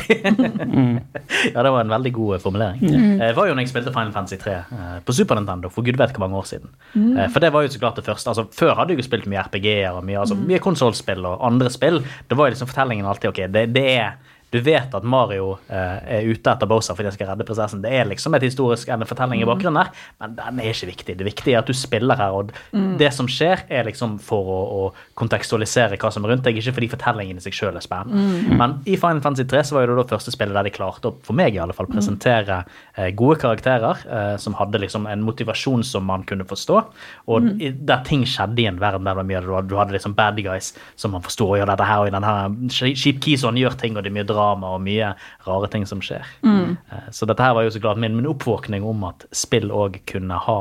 [1.54, 2.84] Ja, det var en veldig god eh, formulering.
[2.86, 5.82] Eh, Det var jo når jeg spilte Final Fantasy 3 uh, på Super Nintendo for
[5.82, 6.70] gud vet hvor mange år siden.
[6.94, 8.30] Uh, for det var jo så klart det første.
[8.30, 11.70] altså Før hadde jeg jo spilt mye RPG-er og mye, altså, mye konsollspill og andre
[11.74, 11.98] spill.
[12.30, 14.14] Da var jo liksom fortellingen alltid ok, det, det er
[14.50, 17.82] du vet at Mario eh, er ute etter Bowser fordi han skal redde prinsessen.
[17.84, 19.90] Det er liksom et historisk en fortelling i bakgrunnen der,
[20.22, 21.16] men den er ikke viktig.
[21.18, 22.52] Det viktige er at du spiller her, og
[22.98, 24.82] det som skjer, er liksom for å, å
[25.18, 28.56] kontekstualisere hva som er rundt deg, ikke fordi fortellingen i seg sjøl er spennende.
[28.58, 31.10] Men i Final Fantasy 3 så var jo det da første spillet der de klarte
[31.10, 32.62] å, for meg i alle fall, presentere
[32.96, 36.80] eh, gode karakterer eh, som hadde liksom en motivasjon som man kunne forstå,
[37.28, 40.14] og i, der ting skjedde i en verden der det var mye du hadde, liksom
[40.18, 43.58] bad guys som man forsto, og gjør dette her, og i den her Sheep Keyson
[43.58, 45.12] gjør ting, og det er mye drama og mye
[45.46, 46.26] rare ting som skjer.
[46.46, 46.76] Mm.
[47.12, 50.38] Så dette her var jo så klart min, min oppvåkning om at spill òg kunne
[50.46, 50.58] ha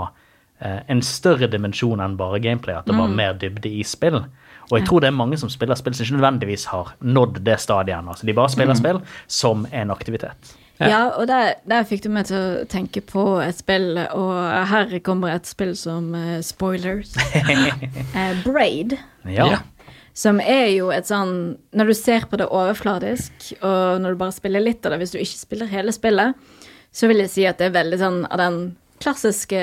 [0.60, 4.24] eh, en større dimensjon enn bare gameplay, at det var mer dybde i spill.
[4.68, 7.60] Og jeg tror det er mange som spiller spill som ikke nødvendigvis har nådd det
[7.64, 8.16] stadiet ennå.
[8.16, 9.00] Altså, de bare spiller spill
[9.32, 10.58] som en aktivitet.
[10.80, 14.36] Ja, og der, der fikk du meg til å tenke på et spill, og
[14.70, 17.16] her kommer et spill som uh, spoilers.
[18.18, 18.98] Eh, Braid.
[19.26, 19.48] Ja.
[19.52, 19.58] Ja.
[20.18, 24.36] Som er jo et sånn Når du ser på det overfladisk, og når du bare
[24.36, 26.34] spiller litt av det, hvis du ikke spiller hele spillet,
[26.90, 28.62] så vil jeg si at det er veldig sånn av den
[29.04, 29.60] klassiske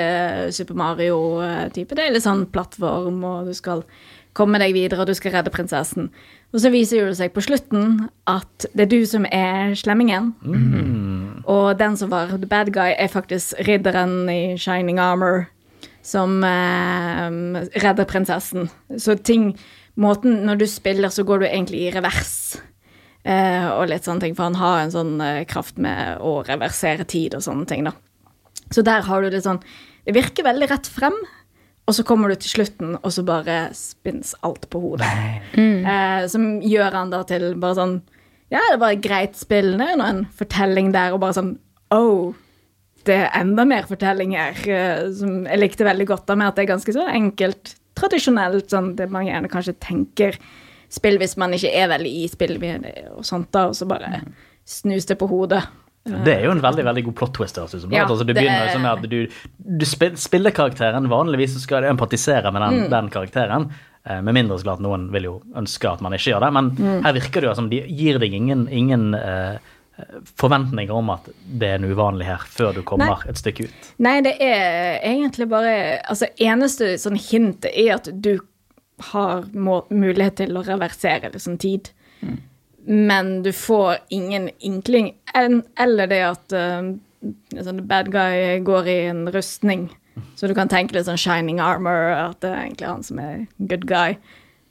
[0.55, 1.91] Super Mario-type.
[1.91, 3.83] Det er litt sånn plattform, og du skal
[4.35, 6.07] komme deg videre, og du skal redde prinsessen.
[6.55, 10.31] Og så viser det seg på slutten at det er du som er slemmingen.
[11.51, 15.49] Og den som var the bad guy, er faktisk ridderen i shining armor
[16.05, 17.27] som eh,
[17.81, 18.69] redder prinsessen.
[19.01, 19.55] Så ting
[19.95, 22.57] Måten Når du spiller, så går du egentlig i revers.
[23.25, 27.07] Eh, og litt sånne ting, for han har en sånn eh, kraft med å reversere
[27.09, 27.95] tid og sånne ting, da.
[28.69, 29.59] Så der har du litt sånn
[30.05, 31.15] Det virker veldig rett frem,
[31.85, 35.09] og så kommer du til slutten, og så bare spinnes alt på hodet.
[35.57, 37.95] Eh, som gjør han da til bare sånn
[38.53, 41.55] Ja, det var et greit spill, det er en fortelling der, og bare sånn
[41.93, 42.33] Oh,
[43.05, 46.57] det er enda mer fortelling her, eh, som jeg likte veldig godt da, med at
[46.57, 50.37] det er ganske så enkelt, tradisjonelt, sånn det man gjerne kanskje tenker
[50.95, 52.57] spill hvis man ikke er veldig i spill
[53.17, 54.21] og sånt, da, og så bare
[54.65, 55.63] snus det på hodet.
[56.05, 57.57] Det er jo en veldig veldig god plot twist.
[57.57, 57.91] ut som.
[57.91, 59.27] Ja, altså, det det begynner er- sånn at du,
[59.57, 61.07] du spiller karakteren.
[61.09, 63.71] Vanligvis skal du empatisere med den, den karakteren.
[64.05, 66.51] eh, Med mindre så klart noen vil jo ønske at man ikke gjør det.
[66.53, 69.57] Men her virker det jo som de gir deg ingen, ingen eh,
[70.35, 73.91] forventninger om at det er en uvanlig her, før du kommer et stykke ut.
[74.03, 78.35] Nei, det er egentlig bare Altså, eneste sånn hintet er at du
[79.11, 81.91] har må, mulighet til å reversere liksom tid.
[82.85, 86.91] Men du får ingen inkling, en, eller det at uh,
[87.65, 89.89] sånn bad guy går i en rustning.
[90.35, 93.47] Så du kan tenke litt sånn shining armor, at det er egentlig han som er
[93.57, 94.19] good guy.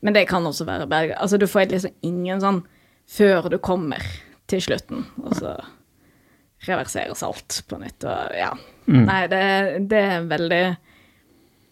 [0.05, 1.17] Men det kan også være bad guy.
[1.19, 2.63] Altså, du får liksom ingen sånn
[3.11, 4.05] før du kommer
[4.51, 5.55] til slutten, og så
[6.65, 8.07] reverseres alt på nytt.
[8.09, 8.51] Og ja.
[8.89, 9.45] Nei, det,
[9.91, 10.65] det er veldig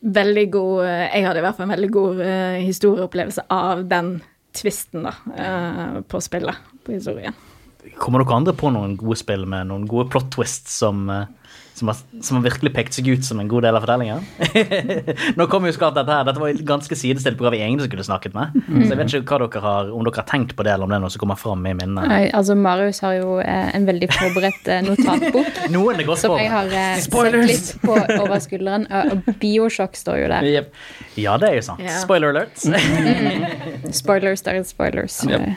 [0.02, 4.16] Veldig god Jeg hadde i hvert fall en veldig god uh, historieopplevelse av den
[4.52, 7.36] tvisten, da, eh, på spillet, på historien.
[7.98, 11.26] Kommer dere andre på noen gode spill med noen gode plot twists som, eh,
[11.82, 14.24] som, har, som har virkelig pekt seg ut som en god del av fortellingen?
[15.38, 17.90] Nå kommer jo skatt dette her, dette var et ganske sidestilt på hva vi egentlig
[17.90, 18.56] skulle snakket med.
[18.72, 20.94] Så jeg vet ikke hva dere har, om dere har tenkt på det, eller om
[20.94, 22.08] det er noe som kommer fram i minnet.
[22.08, 25.62] Nei, altså Marius har jo eh, en veldig forberedt eh, notatbok.
[25.74, 28.88] Noen er godt Som jeg har eh, sett litt på over skulderen.
[28.90, 30.46] Og og Bioshock står jo der.
[30.46, 30.72] Yep.
[31.20, 31.82] Ja, det er jo sant.
[31.82, 32.00] Yeah.
[32.02, 32.58] Spoiler alert.
[34.02, 35.22] Spoilers, der er spoilers.
[35.28, 35.48] Yep.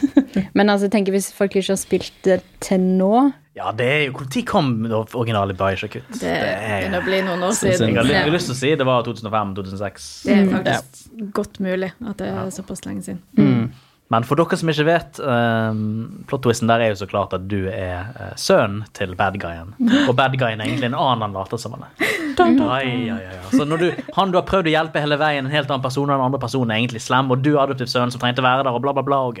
[0.56, 4.14] Men altså, tenker hvis folk ikke har spilt det til nå Ja, det er jo
[4.24, 6.10] Når kom det originale Bioshock ut?
[6.20, 7.92] Det begynner å bli noen år siden.
[7.92, 8.16] Jeg har jeg.
[8.22, 8.32] har Ja.
[8.32, 10.10] lyst til å si det var 2005-2006.
[10.24, 13.72] Det er faktisk godt mulig at det er såpass lenge siden.
[14.12, 17.62] Men for dere som ikke vet, um, plot-twisten der er jo så klart at du
[17.72, 19.70] er uh, sønnen til bad guyen.
[20.04, 22.10] Og bad guyen er egentlig en annen han later som han er.
[22.42, 23.38] Ai, ai, ai.
[23.52, 26.08] Så når du, han du har prøvd å hjelpe hele veien, en helt annen person,
[26.08, 28.46] og den andre personen er egentlig slem, og du er adoptiv sønn som trengte å
[28.46, 29.18] være der, og bla, bla, bla.
[29.28, 29.40] Og,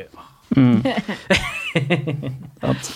[2.62, 2.92] Sant.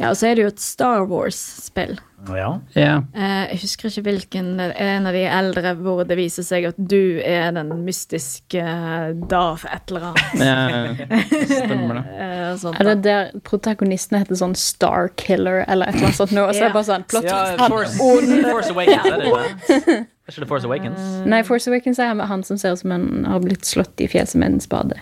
[0.00, 1.98] Ja, og så er det jo et Star Wars-spill.
[2.32, 2.54] Ja.
[2.76, 2.94] Ja.
[3.12, 6.78] Eh, jeg husker ikke hvilken, er en av de eldre hvor det viser seg at
[6.78, 10.96] du er den mystiske eh, Darth et eller annet.
[11.52, 12.04] Stemmer det.
[12.20, 16.32] Eh, sånt, Er det der protagonistene heter sånn Star Killer eller et eller annet sånt
[16.36, 16.42] nå?
[16.48, 17.38] Og så er det bare sånn plott ja
[17.70, 19.96] Force, Force Awakens, er det ikke?
[20.00, 21.00] Er ikke det Force Awakens?
[21.28, 24.36] Nei, Force Awakens er han som ser ut som han har blitt slått i fjeset
[24.40, 24.94] med en spade.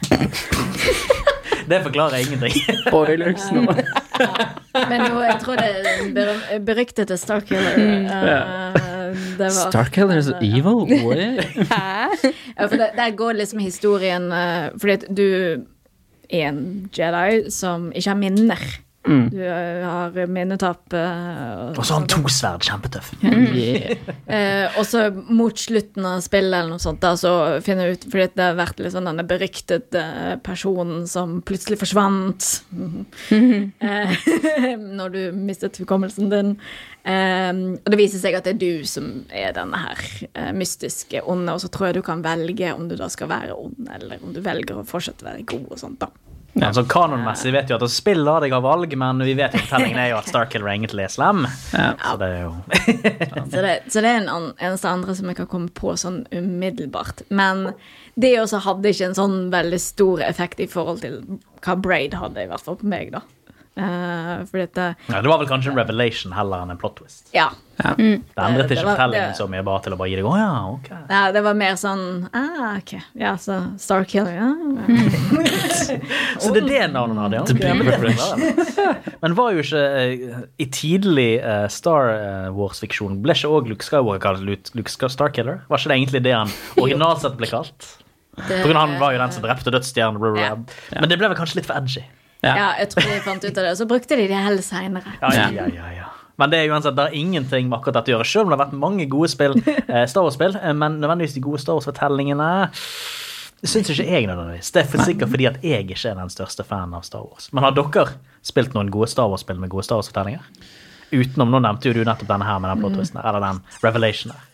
[1.68, 2.54] Det forklarer ingenting.
[2.86, 3.64] Spoilers nå.
[4.90, 7.78] Men jo, jeg tror det er beryktede Starkiller.
[7.78, 8.78] Uh,
[9.38, 10.84] det var Starkiller is evil?
[11.04, 11.44] What?
[12.58, 15.28] Ja, for det, der går liksom historien uh, Fordi at du
[16.28, 18.64] er en Jedi som ikke har minner.
[19.06, 19.28] Mm.
[19.30, 20.92] Du eh, har minnetap.
[20.92, 23.12] eh, Og så har han to sverd, kjempetøff.
[23.22, 23.96] Yeah.
[24.28, 27.30] Eh, og så mot slutten av spillet eller noe sånt, da, så
[27.64, 30.02] finner jeg ut Fordi det har vært litt sånn denne beryktede
[30.44, 32.48] personen som plutselig forsvant.
[33.32, 34.28] eh,
[34.98, 36.52] når du mistet hukommelsen din.
[37.08, 41.24] Eh, og det viser seg at det er du som er denne her eh, mystiske
[41.24, 44.20] onde, og så tror jeg du kan velge om du da skal være ond, eller
[44.20, 46.12] om du velger å fortsette å være god og sånt, da.
[46.54, 50.00] Ja, Altså, Kanonmessig vet vi at spill lar deg ha valg, men vi vet fortellingen
[50.00, 51.44] er jo at Starkiller egentlig er slem.
[51.74, 51.92] Ja.
[52.02, 52.52] Så det er jo
[53.52, 56.22] Så det, så det er en an, eneste andre som jeg kan komme på sånn
[56.34, 57.22] umiddelbart.
[57.28, 57.68] Men
[58.18, 61.20] det også hadde ikke en sånn veldig stor effekt i forhold til
[61.64, 63.22] hva Braid hadde, i hvert fall på meg, da.
[63.78, 66.96] Eh, fordi at det, ja, Det var vel kanskje en revelation heller enn en plot
[66.98, 67.28] twist.
[67.34, 67.48] Ja.
[67.78, 67.92] Ja.
[67.94, 70.88] Det endret ikke fortellingen så mye, bare til å bare gi deg Å ja, ok.
[71.12, 72.00] ja, det var mer sånn
[72.34, 72.96] ah, ok.
[73.20, 74.48] Ja, så Starkiller, ja.
[76.42, 78.94] Så det er det navnet han hadde, ja.
[79.22, 83.86] Men, var jo ikke eh, I tidlig eh, Star eh, Wars-fiksjon ble ikke òg Luke
[83.86, 85.62] Skywalker kalt Luke, Luke Starkiller?
[85.70, 86.50] Var ikke det egentlig det han
[86.82, 87.92] originalt sett ble kalt?
[88.38, 90.38] Det- For han var jo den som drepte dødsstjernen.
[90.38, 90.54] Ja.
[90.98, 92.02] Men det ble vel kanskje litt for edgy.
[92.44, 93.70] Ja, jeg tror de fant ut av det.
[93.72, 95.16] Og så brukte de det heller seinere.
[95.20, 96.10] Ja, ja, ja, ja, ja.
[96.38, 98.26] Men det er uansett, det er ingenting med akkurat dette å gjøre.
[98.30, 99.56] Selv om det har vært mange gode spill,
[99.90, 102.50] eh, Star Wars-spill, eh, men nødvendigvis de gode Star Wars-fortellingene
[103.66, 104.70] syns ikke jeg nødvendigvis.
[104.70, 107.50] Det er for sikkert fordi at jeg ikke er den største fanen av Star Wars.
[107.50, 108.06] Men har dere
[108.46, 110.46] spilt noen gode Star Wars-spill med gode Star Wars-fortellinger?
[111.10, 114.36] Utenom, nå nevnte jo du nettopp denne her med den blå twisten, eller den Revelation
[114.36, 114.48] her.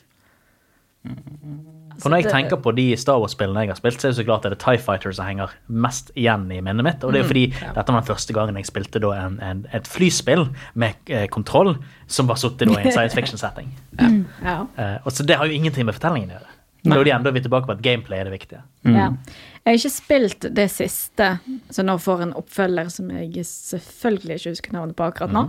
[2.03, 4.27] For når jeg tenker på de Star Wars-spillene jeg har spilt, så er det så
[4.27, 7.05] klart det er TIE Fighter som henger mest igjen i minnet mitt.
[7.05, 9.63] Og det er jo fordi dette var den første gangen jeg spilte da en, en,
[9.77, 11.77] et flyspill med eh, kontroll
[12.07, 13.73] som var sittet i en science fiction-setting.
[14.01, 14.59] Ja.
[14.77, 16.55] Eh, og så det har jo ingenting med fortellingen å gjøre.
[16.85, 18.61] Da er er vi tilbake på at gameplay er det viktige.
[18.85, 19.09] Ja.
[19.65, 21.39] Jeg har ikke spilt det siste,
[21.73, 25.47] så nå får en oppfølger som jeg selvfølgelig ikke husker navnet på akkurat nå.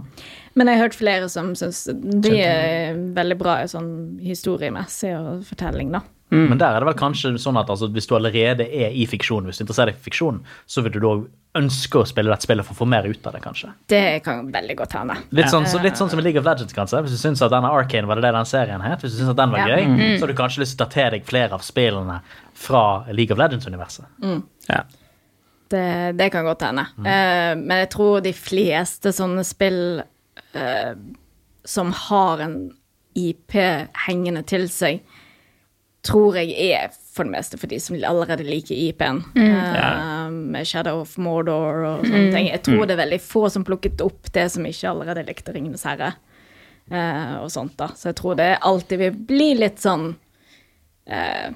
[0.55, 5.91] Men jeg har hørt flere som syns de er veldig bra sånn historiemessig og fortelling,
[5.97, 6.05] da.
[6.33, 9.45] Men der er det vel kanskje sånn at altså, hvis du allerede er i fiksjon,
[9.45, 11.11] hvis du interesserer deg for fiksjon, så vil du da
[11.55, 13.69] ønske å spille dette spillet for å få mer ut av det, kanskje.
[13.88, 15.15] Det kan veldig godt hende.
[15.38, 17.03] Litt sånn, så, litt sånn som i League of Legends, kanskje.
[17.05, 19.31] Hvis du syns at denne Arcane var det det den serien het, hvis du syns
[19.35, 19.77] at den var Ja.
[19.77, 22.19] gøy, så har du kanskje lyst til å ta til deg flere av spillene
[22.65, 22.83] fra
[23.13, 24.09] League of Legends-universet.
[24.67, 24.81] Ja.
[25.69, 26.88] Det, det kan godt hende.
[27.05, 30.93] Eh, men jeg tror de fleste sånne spill uh,
[31.65, 32.57] som har en
[33.15, 33.55] IP
[34.05, 34.99] hengende til seg,
[36.05, 39.21] tror jeg er for det meste for de som allerede liker IP-en.
[39.39, 42.49] Eh, med Shadow of Mordor og sånne ting.
[42.51, 45.85] Jeg tror det er veldig få som plukket opp det som ikke allerede likte Ringenes
[45.87, 46.13] herre.
[46.85, 47.89] Uh, og sånt da.
[47.97, 50.11] Så jeg tror det alltid vil bli litt sånn
[51.09, 51.47] eh,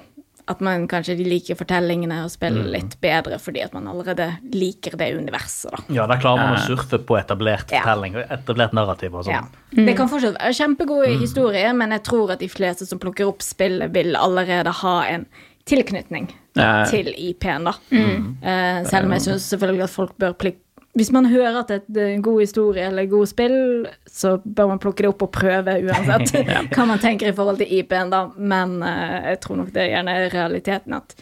[0.50, 5.12] at man kanskje liker fortellingene og spiller litt bedre fordi at man allerede liker det
[5.16, 5.82] universet, da.
[5.94, 7.84] Ja, der klarer man å surfe på etablert Ja.
[7.84, 9.42] fortelling, etablert narrativ og Ja.
[9.44, 9.86] sånn.
[9.86, 13.40] Det kan fortsatt være kjempegode historier, men jeg tror at de fleste som plukker opp
[13.46, 15.26] spillet, vil allerede ha en
[15.66, 16.84] tilknytning Ja.
[16.90, 17.74] til IP-en, da.
[17.92, 20.56] Eh, selv om jeg syns selvfølgelig at folk bør plik
[20.98, 24.80] Hvis man hører at det er en god historie eller god spill, så bør man
[24.82, 26.32] plukke det opp og prøve uansett
[26.74, 28.24] hva man tenker i forhold til IP-en, da.
[28.36, 31.14] Men uh, jeg tror nok det er gjerne realiteten at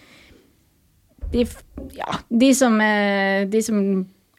[1.32, 1.44] de,
[1.98, 3.82] ja, de som, er, de som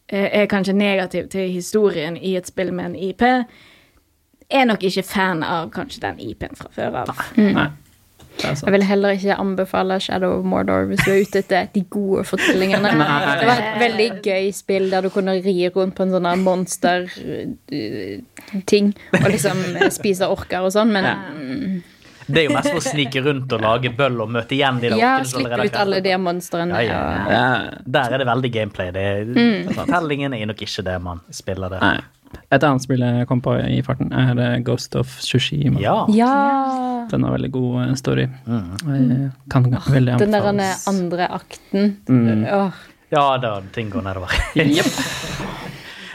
[0.09, 3.21] er, er kanskje negative til historien i et spill med en IP,
[4.49, 7.13] er nok ikke fan av kanskje den IP-en fra før av.
[7.37, 7.51] Nei.
[7.53, 7.67] Nei.
[7.67, 7.88] er
[8.43, 12.23] Jeg vil heller ikke anbefale Shadow of Mordor hvis du er ute etter de gode
[12.29, 12.89] fortellingene.
[13.39, 18.85] Det var et veldig gøy spill der du kunne ri rundt på en sånn monster-ting
[19.19, 21.73] og liksom eh, spise orker og sånn, men mm,
[22.29, 24.91] Det er jo mest for å snike rundt og lage bøll og møte igjen de
[24.93, 26.83] der ja, slippe ut alle de monstrene.
[26.85, 27.81] Ja, ja, ja.
[27.97, 28.93] Der er det veldig gameplay.
[28.95, 29.73] Det Mm.
[29.75, 31.81] Fortellingen er nok ikke det man spiller det.
[31.81, 31.99] Nei.
[32.53, 35.81] Et annet spill jeg kom på i farten, er Ghost of Tsushima.
[35.81, 36.05] Ja.
[36.13, 36.33] Ja!
[37.09, 38.27] Den har veldig god eh, story.
[38.45, 39.31] Mm.
[39.49, 40.49] Kan veldig Den der
[40.89, 41.95] andre akten.
[42.09, 42.45] Mm.
[42.53, 42.71] Oh.
[43.09, 44.37] ja, da ting går nedover.
[44.53, 44.93] Jepp.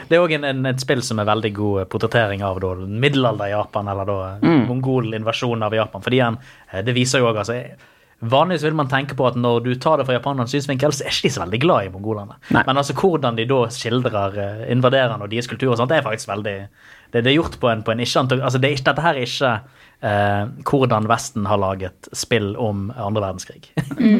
[0.09, 4.05] Det er òg et spill som er veldig god eh, portrettering av da, middelalder-Japan, eller
[4.05, 4.67] da Mm.
[4.69, 6.01] mongol-invasjonen av Japan.
[6.01, 6.37] Fordi han,
[6.71, 7.59] eh, det viser jo òg altså,
[8.25, 11.11] Vanligvis vil man tenke på at når du tar det fra japanernes synsvinkel, så er
[11.11, 12.37] ikke de så veldig glad i mongolene.
[12.55, 12.63] Nei.
[12.65, 16.07] Men altså hvordan de da skildrer eh, invaderende og deres kultur og sånt, det er
[16.07, 16.55] faktisk veldig
[17.11, 19.15] Det, det er gjort på en, på en ikke altså det er ikke, Dette her
[19.15, 19.51] er ikke
[20.05, 23.65] eh, hvordan Vesten har laget spill om andre verdenskrig.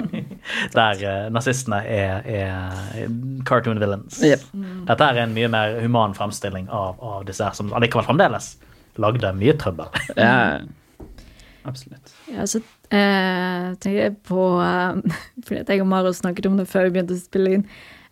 [0.78, 3.10] Der eh, nazistene er, er
[3.45, 4.19] cartoon villains.
[4.26, 4.45] Yep.
[4.89, 8.56] Dette er en mye mer human fremstilling av, av disse her, som allikevel fremdeles
[9.02, 9.91] lagde mye trøbbel.
[10.15, 10.62] Ja,
[11.69, 12.13] absolutt.
[12.32, 16.89] Ja, så eh, tenker jeg på eh, Fordi jeg og Maro snakket om det før
[16.89, 17.65] vi begynte å spille inn.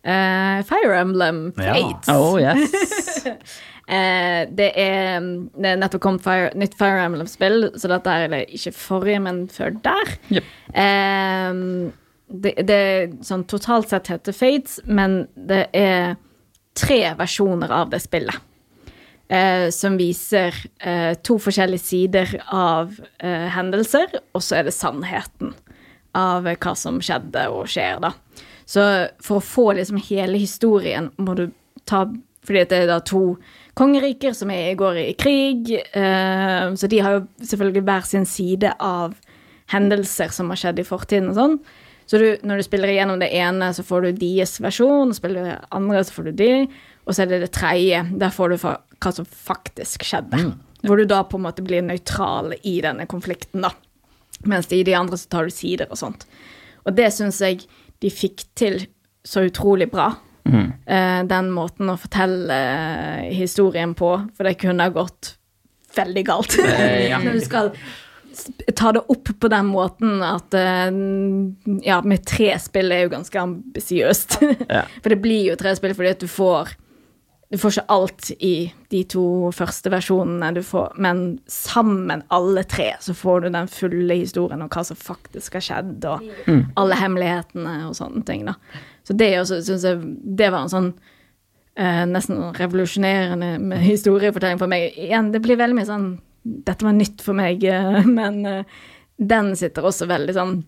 [0.04, 1.78] Eh, Fire Emblem Ja.
[2.12, 3.24] Oh, yes.
[3.84, 5.26] Eh, det, er,
[5.58, 9.44] det er nettopp kommet Fire, nytt Fire Emblem-spill, så dette er det ikke forrige, men
[9.52, 10.14] før der.
[10.32, 10.54] Yep.
[10.84, 11.60] Eh,
[12.34, 16.16] det, det er sånn totalt sett heter Fates, men det er
[16.74, 18.50] tre versjoner av det spillet.
[19.28, 22.92] Eh, som viser eh, to forskjellige sider av
[23.24, 25.54] eh, hendelser, og så er det sannheten
[26.16, 28.12] av eh, hva som skjedde og skjer, da.
[28.68, 28.84] Så
[29.24, 31.48] for å få liksom hele historien må du
[31.84, 32.06] ta
[32.44, 33.36] Fordi det er da to
[33.78, 38.74] kongeriker som er, går i krig, eh, så de har jo selvfølgelig hver sin side
[38.78, 39.16] av
[39.72, 41.58] hendelser som har skjedd i fortiden og sånn.
[42.06, 45.48] Så du, når du spiller igjennom det ene, så får du deres versjon, og spiller
[45.48, 46.50] det andre, så får du de,
[47.04, 50.42] og så er det det tredje, der får du hva som faktisk skjedde.
[50.84, 53.72] Hvor du da på en måte blir nøytral i denne konflikten, da.
[54.44, 56.26] Mens i de andre så tar du sider og sånt.
[56.84, 57.62] Og det syns jeg
[58.04, 58.82] de fikk til
[59.24, 60.10] så utrolig bra.
[60.44, 65.34] Eh, den måten å fortelle eh, historien på, for det kunne ha gått
[65.96, 66.58] veldig galt.
[66.60, 67.20] ja.
[67.24, 67.72] Når du skal
[68.74, 70.88] ta det opp på den måten at eh,
[71.86, 74.40] Ja, med tre spill er jo ganske ambisiøst.
[74.74, 74.86] Ja.
[75.00, 76.74] For det blir jo tre spill fordi at du får
[77.52, 78.54] Du får ikke alt i
[78.90, 84.16] de to første versjonene, du får, men sammen, alle tre, så får du den fulle
[84.18, 86.24] historien om hva som faktisk har skjedd, og
[86.80, 88.42] alle hemmelighetene og sånne ting.
[88.48, 88.56] da.
[89.04, 90.00] Så det også syns jeg
[90.38, 90.92] det var en sånn
[91.76, 94.94] eh, nesten revolusjonerende med historiefortelling for meg.
[94.96, 96.12] Igjen, det blir veldig mye sånn
[96.44, 98.80] Dette var nytt for meg, eh, men eh,
[99.16, 100.62] den sitter også veldig sånn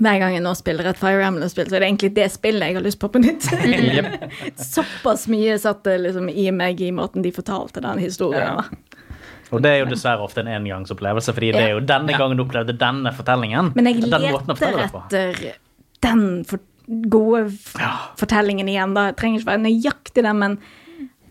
[0.00, 2.78] hver gang jeg nå spiller et Fire Emblem-spill, så er det egentlig det spillet jeg
[2.78, 3.44] har lyst på på nytt.
[4.56, 8.56] Såpass mye satt det liksom i meg i måten de fortalte den historien.
[8.56, 9.02] Ja.
[9.52, 12.46] Og det er jo dessverre ofte en engangsopplevelse, fordi det er jo denne gangen du
[12.46, 13.74] opplevde denne fortellingen.
[13.76, 15.42] Men jeg leter etter
[16.02, 17.46] den for gode
[17.78, 17.92] ja.
[18.20, 18.94] fortellingen igjen.
[18.96, 19.10] da.
[19.10, 20.56] Det trenger ikke være nøyaktig det, men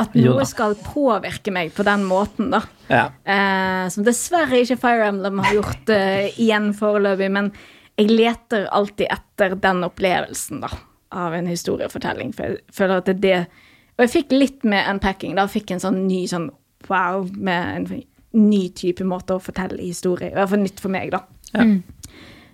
[0.01, 2.61] at noe skal påvirke meg på den måten, da.
[2.89, 3.03] Ja.
[3.21, 7.51] Eh, som dessverre ikke Fire Emblem har gjort eh, igjen foreløpig, men
[7.99, 10.71] jeg leter alltid etter den opplevelsen, da,
[11.13, 12.33] av en historiefortelling.
[12.37, 13.67] For jeg føler at det er det
[13.99, 15.45] Og jeg fikk litt med unpacking, da.
[15.51, 16.47] Fikk en sånn ny sånn
[16.87, 21.11] wow, med en ny type måte å fortelle historie I hvert fall nytt for meg,
[21.13, 21.19] da.
[21.51, 21.65] Ja.
[21.67, 22.00] Og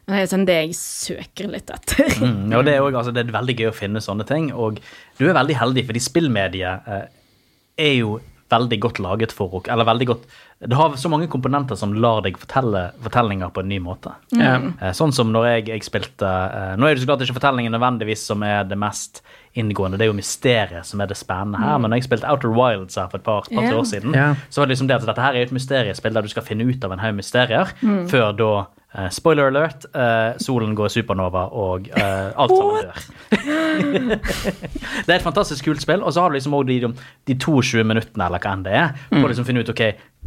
[0.07, 2.07] Det er sånn det jeg søker litt etter.
[2.23, 4.49] Mm, og det er, også, altså, det er veldig gøy å finne sånne ting.
[4.55, 4.79] Og
[5.19, 7.05] du er veldig heldig, fordi spillmediet eh,
[7.83, 8.17] er jo
[8.47, 10.21] veldig godt laget for Eller veldig godt
[10.63, 14.13] Det har så mange komponenter som lar deg fortelle fortellinger på en ny måte.
[14.31, 14.69] Mm.
[14.79, 17.75] Eh, Sånn som når jeg, jeg spilte eh, Nå er det så klart ikke fortellingen
[17.75, 19.21] nødvendigvis som er det mest
[19.57, 21.79] inngående, det er jo mysteriet som er det spennende her.
[21.81, 23.73] Men når jeg spilte Outer Wilds her for et par, par yeah.
[23.73, 24.35] år siden, yeah.
[24.53, 26.45] så var det liksom det at dette her er jo et mysteriespill der du skal
[26.45, 27.71] finne ut av en haug mysterier
[28.11, 28.51] før da
[28.95, 33.07] eh, Spoiler alert, uh, solen går supernova og uh, alt sammen dør.
[35.05, 36.93] det er et fantastisk kult spill, og så har du liksom også de,
[37.27, 39.83] de 22 minuttene eller hva enn det er, på å liksom finne ut ok,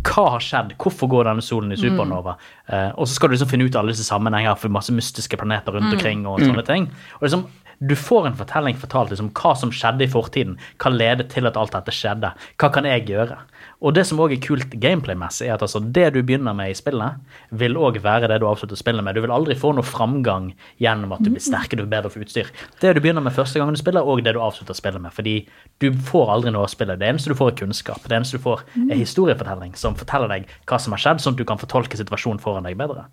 [0.07, 2.39] hva har skjedd, hvorfor går denne solen i supernova,
[2.71, 5.75] Eh, og så skal du liksom finne ut alle disse sammenhenger for masse mystiske planeter
[5.75, 6.87] rundt omkring og sånne ting.
[7.19, 7.43] Og liksom,
[7.81, 11.59] du får en fortelling fortalt liksom, hva som skjedde i fortiden, hva ledet til at
[11.59, 13.41] alt dette skjedde, hva kan jeg gjøre?
[13.81, 16.77] Og det som også er kult gameplay-messig, er at altså, det du begynner med i
[16.77, 17.17] spillet,
[17.57, 19.15] vil òg være det du avslutter spillet med.
[19.17, 20.51] Du vil aldri få noe framgang
[20.83, 22.51] gjennom at du blir sterkere, du blir bedre for utstyr.
[22.83, 25.15] Det du begynner med første gangen du spiller, og det du avslutter spillet med.
[25.17, 25.47] Fordi
[25.81, 27.01] du får aldri noe av spillet.
[27.01, 28.03] Det eneste du får, er kunnskap.
[28.05, 31.41] Det eneste du får, er historiefortelling som forteller deg hva som har skjedd, sånn at
[31.41, 33.07] du kan fortolke situasjonen foran deg bedre.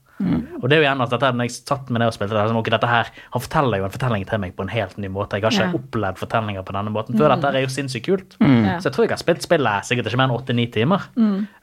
[0.58, 2.44] Og det er jo gjerne at dette, når jeg satt med ned og spilte det,
[2.50, 5.08] sånn, ok, dette her, han forteller jo en fortelling til meg på en helt ny
[5.14, 5.38] måte.
[5.38, 5.80] Jeg har ikke Ja.
[5.80, 7.36] opplevd fortellinger på denne måten før.
[7.36, 8.36] Dette er jo sinnssykt kult.
[8.42, 8.80] Ja.
[8.82, 11.06] Så jeg tror jeg har spilt spillet sikkert ikke mer enn 8-9 timer.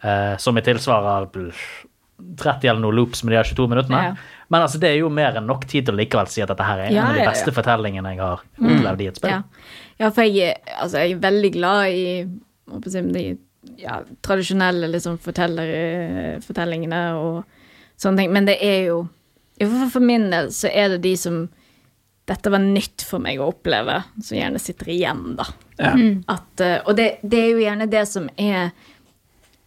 [0.03, 1.29] eh, som er tilsvarer
[2.39, 4.03] 30 eller noe loops med de her 22 minuttene.
[4.09, 4.43] Ja.
[4.53, 6.67] Men altså, det er jo mer enn nok tid til å likevel si at dette
[6.67, 7.33] her er en av de ja, ja.
[7.33, 9.35] beste fortellingene jeg har opplevd i et spill.
[9.35, 9.65] Ja.
[10.03, 12.05] ja, for jeg, altså, jeg er veldig glad i
[12.85, 13.25] jeg de
[13.81, 17.43] ja, tradisjonelle liksom, forteller, fortellingene og
[18.01, 18.33] sånne ting.
[18.35, 19.05] Men det er jo
[19.63, 21.45] For min del så er det de som
[22.27, 25.45] dette var nytt for meg å oppleve, som gjerne sitter igjen, da.
[25.81, 25.95] Ja.
[26.31, 28.69] At, eh, og det, det er jo gjerne det som er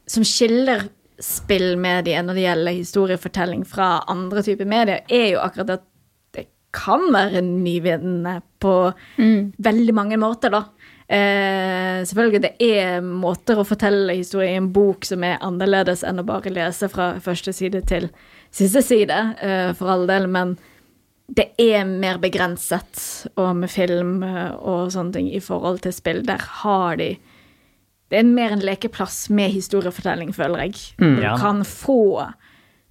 [0.07, 0.85] Som skiller
[1.19, 5.85] spillmediet når det gjelder historiefortelling fra andre typer medier, er jo akkurat at
[6.37, 6.45] det
[6.77, 8.73] kan være nyvinnende på
[9.17, 10.61] veldig mange måter, da.
[11.09, 16.19] Eh, selvfølgelig, det er måter å fortelle historie i en bok som er annerledes enn
[16.19, 18.09] å bare lese fra første side til
[18.51, 20.57] siste side, eh, for all del, men
[21.27, 26.23] det er mer begrenset, og med film eh, og sånne ting i forhold til spill.
[26.25, 27.17] Der har de
[28.09, 30.75] Det er mer en lekeplass med historiefortelling, føler jeg.
[30.97, 31.37] Du Ja.
[31.37, 32.33] kan få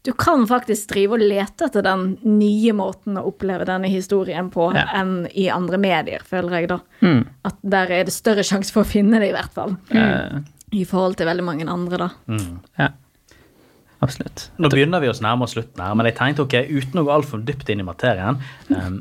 [0.05, 4.72] Du kan faktisk drive og lete etter den nye måten å oppleve denne historien på
[4.74, 4.84] Ja.
[4.95, 6.78] enn i andre medier, føler jeg, da.
[7.03, 7.26] Mm.
[7.45, 9.76] At der er det større sjanse for å finne det, i hvert fall.
[9.91, 10.39] Eh,
[10.72, 12.11] I forhold til veldig mange andre, da.
[12.78, 12.89] ja.
[14.05, 14.51] Absolutt.
[14.61, 17.14] Nå begynner vi oss nærme oss slutten her, men jeg tenkte ok, uten å gå
[17.14, 19.01] altfor dypt inn i materien um,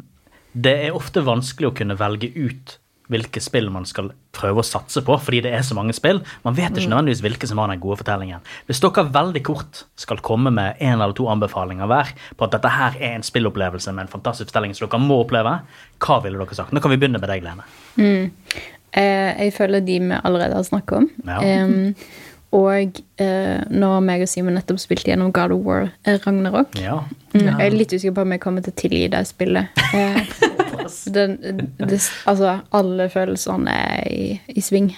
[0.56, 2.78] Det er ofte vanskelig å kunne velge ut
[3.12, 6.22] hvilke spill man skal prøve å satse på, fordi det er så mange spill.
[6.46, 8.42] Man vet ikke nødvendigvis hvilke som har den gode fortellingen.
[8.66, 12.72] Hvis dere veldig kort skal komme med en eller to anbefalinger hver på at dette
[12.74, 15.60] her er en spillopplevelse med en fantastisk fortelling som dere må oppleve,
[16.02, 16.74] hva ville dere sagt?
[16.74, 17.68] Nå kan vi begynne med deg, Lene.
[18.96, 21.10] Eh, jeg føler de vi allerede har snakket om.
[21.28, 21.40] Ja.
[21.44, 21.92] Em,
[22.56, 27.02] og eh, når meg og Simon nettopp spilte gjennom God of War eh, Ragnarok Ja.
[27.34, 29.82] mm, Jeg er litt usikker på om jeg kommer til å tilgi det spillet.
[29.96, 30.22] Eh,
[31.16, 31.38] den,
[31.80, 31.98] det,
[32.30, 34.92] altså, alle følelsene er i, i sving.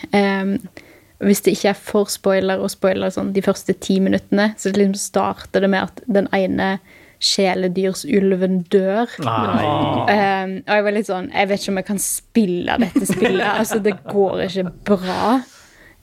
[1.24, 4.97] Hvis det ikke er for spoiler og spoiler sånn de første ti minuttene, så liksom
[4.99, 6.76] starter det med at den ene
[7.24, 9.10] kjæledyrsulven dør.
[9.22, 13.47] Um, og jeg var litt sånn Jeg vet ikke om jeg kan spille dette spillet.
[13.47, 15.38] altså, det går ikke bra.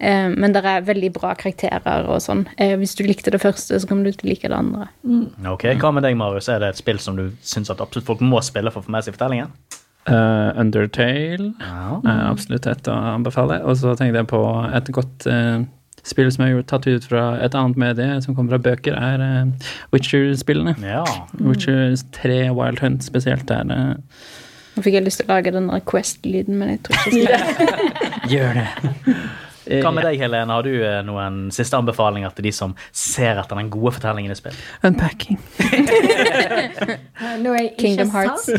[0.01, 2.42] Um, men det er veldig bra karakterer og sånn.
[2.59, 4.88] Eh, hvis du likte det første, så kommer du til å like det andre.
[5.53, 6.49] Ok, Hva med deg, Marius?
[6.51, 8.92] Er det et spill som du syns at absolutt folk må spille for å få
[8.97, 9.53] med seg fortellingen?
[10.05, 12.01] Uh, Undertale Ja.
[12.05, 13.62] er absolutt et å anbefale.
[13.64, 14.42] Og så tenkte jeg på
[14.76, 15.62] et godt uh,
[16.05, 19.70] spill som er tatt ut fra et annet medie, som kommer fra bøker, er eh,
[19.95, 20.74] Witcher-spillene.
[20.84, 21.05] ja.
[21.40, 23.95] Witcher 3 Wild Hunt spesielt er eh,
[24.74, 27.40] Nå fikk jeg lyst til å lage den der Quest-lyden, men jeg tror ikke jeg
[27.55, 28.28] skal.
[28.34, 28.68] Gjør det.
[29.64, 30.52] Hva med deg, Helene?
[30.52, 34.36] Har du eh, noen siste anbefalinger til de som ser etter den gode fortellingen i
[34.38, 34.56] spill?
[34.84, 35.38] Unpacking.
[37.44, 38.50] Nå er jeg Kingdom Hearts.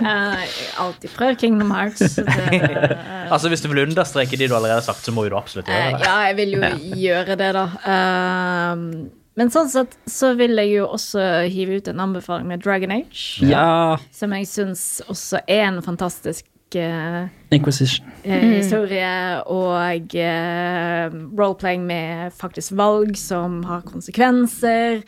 [0.00, 2.16] Eh, jeg alltid prøver Kingdom Hearts.
[2.16, 5.34] Det, uh, Altså, Hvis du vil understreke de du allerede har sagt, så må jo
[5.34, 6.06] du absolutt Eh, gjøre det.
[6.08, 6.70] ja, jeg vil jo
[7.04, 7.64] gjøre det, da.
[7.84, 12.92] Uh, men sånn sett så vil jeg jo også hive ut en anbefaling med Dragon
[12.96, 13.44] Age.
[13.46, 13.96] Ja.
[14.12, 16.44] Som jeg syns også er en fantastisk
[16.78, 18.06] eh, Inquisition.
[18.24, 19.42] eh, historie.
[19.46, 25.02] Og eh, roleplaying med faktisk valg som har konsekvenser.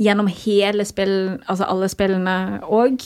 [0.00, 3.02] Gjennom hele spill, altså alle spillene òg.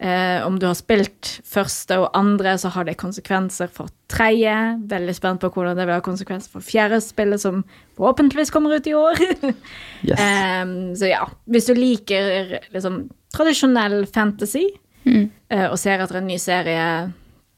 [0.00, 4.54] Eh, om du har spilt første og andre, så har det konsekvenser for tredje.
[4.88, 7.60] Veldig spent på hvordan det vil ha konsekvenser for fjerde spillet, som
[8.00, 9.20] forhåpentligvis kommer ut i år.
[10.00, 10.16] Yes.
[10.16, 14.62] Em, så ja, hvis du liker liksom tradisjonell fantasy
[15.04, 16.86] eh, og ser etter en ny serie,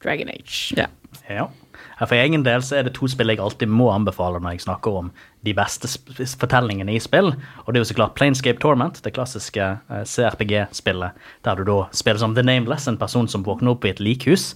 [0.03, 0.75] Dragon Age.
[0.77, 0.89] Ja.
[1.29, 1.47] Ja.
[2.03, 4.99] For egen del så er det to spill jeg alltid må anbefale når jeg snakker
[5.03, 5.09] om
[5.45, 5.87] de beste
[6.39, 7.33] fortellingene i spill.
[7.63, 11.79] Og det er jo så klart Planescape Torment, det klassiske eh, CRPG-spillet, der du da
[11.95, 14.51] spiller som The Nameless, en person som våkner opp i et likhus.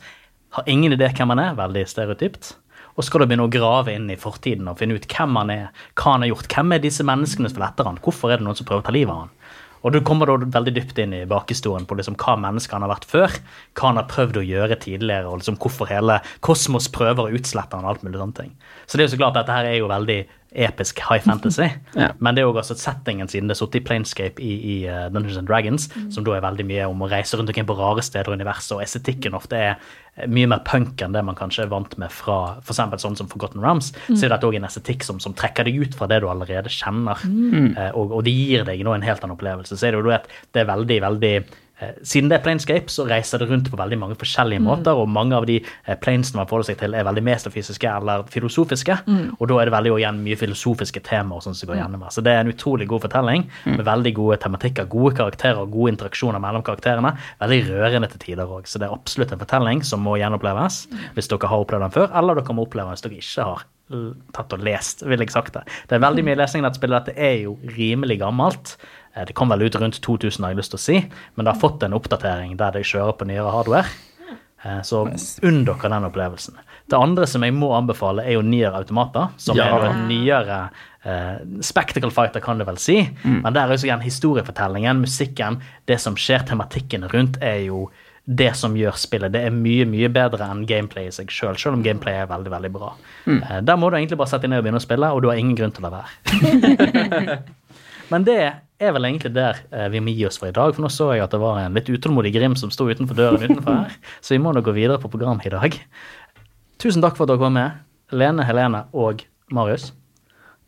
[0.58, 2.56] Har ingen idé hvem han er, veldig stereotypt.
[2.98, 5.66] Og skal du begynne å grave inn i fortiden og finne ut hvem han er,
[6.00, 8.48] hva han har gjort, hvem er disse menneskene som letter etter han, hvorfor er det
[8.48, 9.36] noen som prøver å ta livet av han.
[9.84, 12.94] Og du kommer da veldig dypt inn i bakhistorien på liksom hva mennesket han har
[12.96, 13.38] vært før,
[13.78, 17.78] hva han har prøvd å gjøre tidligere, og liksom hvorfor hele kosmos prøver å utslette
[17.78, 18.52] han og alt mulig sånne ting.
[18.86, 20.20] Så det er jo så klart at dette her er jo veldig
[20.56, 21.68] episk high fantasy,
[21.98, 22.12] Ja.
[22.20, 25.38] men det er også settingen siden det er sittet i Planescape i, i uh, Dungeons
[25.42, 28.32] and Dragons, som da er veldig mye om å reise rundt omkring på rare steder
[28.32, 29.76] i universet, og estetikken ofte er
[30.16, 33.28] eh, mye mer punk enn det man kanskje er vant med fra eksempel sånn som
[33.32, 36.22] Forgotten Realms, så er dette òg en estetikk som, som trekker deg ut fra det
[36.24, 39.76] du allerede kjenner, eh, og, og det gir deg nå en helt annen opplevelse.
[39.78, 41.56] Så er det jo da et det er veldig, veldig eh,
[42.02, 45.38] siden det er planescape, så reiser det rundt på veldig mange forskjellige måter, og mange
[45.38, 48.98] av de eh, planesene man forholder seg til, er veldig metafysiske eller filosofiske,
[49.38, 52.16] og da er det veldig igjen mye filosofiske temaer sånn som går gjennom her.
[52.16, 55.94] Så det er en utrolig god fortelling, med veldig gode tematikker, gode karakterer og gode
[55.96, 57.14] interaksjoner mellom karakterene.
[57.44, 61.30] Veldig rørende til tider òg, så det er absolutt en fortelling som må gjenoppleves hvis
[61.30, 63.66] dere har opplevd den før, eller dere må oppleve den hvis dere ikke har
[64.36, 65.64] tatt og lest, vil jeg sagt det.
[65.88, 67.08] Det er veldig mye lesing i dette spillet.
[67.08, 68.76] Dette er jo rimelig gammelt.
[69.18, 71.54] Eh, Det kom vel ut rundt 2000, har jeg lyst til å si, men det
[71.54, 73.86] har fått en oppdatering der de kjører på nyere hardware.
[74.64, 75.06] Eh, Så
[75.44, 76.54] unn dere den opplevelsen.
[76.90, 79.66] Det andre som jeg må anbefale, er jo Nier Automata, som Ja.
[79.78, 80.70] er en nyere
[81.08, 83.10] Uh, Spectacle Fighter, kan du vel si.
[83.24, 87.90] Men der er også igjen historiefortellingen, musikken, det som skjer, tematikken rundt, er jo
[88.28, 89.32] det som gjør spillet.
[89.32, 92.28] Det er mye mye bedre enn gameplay i seg sjøl, selv, selv om gameplay er
[92.28, 92.92] veldig veldig bra.
[93.26, 95.30] Eh, Der må du egentlig bare sette deg ned og begynne å spille, og du
[95.30, 97.38] har ingen grunn til å la være.
[98.12, 100.86] Men det er vel egentlig der eh, vi må gi oss for i dag, for
[100.86, 103.74] nå så jeg at det var en litt utålmodig Grim som sto utenfor døren utenfor
[103.74, 105.80] her, så vi må nå gå videre på programmet i dag.
[106.82, 109.90] Tusen takk for at dere var med, Lene, Helene og Marius.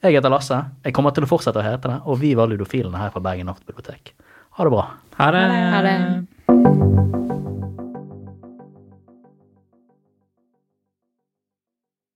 [0.04, 0.58] Jeg heter Lasse.
[0.84, 3.52] Jeg kommer til å fortsette å hete det, og vi var ludofilene her på Bergen
[3.52, 4.14] Nattbibliotek.
[4.58, 4.86] Ha det bra.
[5.20, 5.48] Ha det.
[5.76, 7.29] Ha det.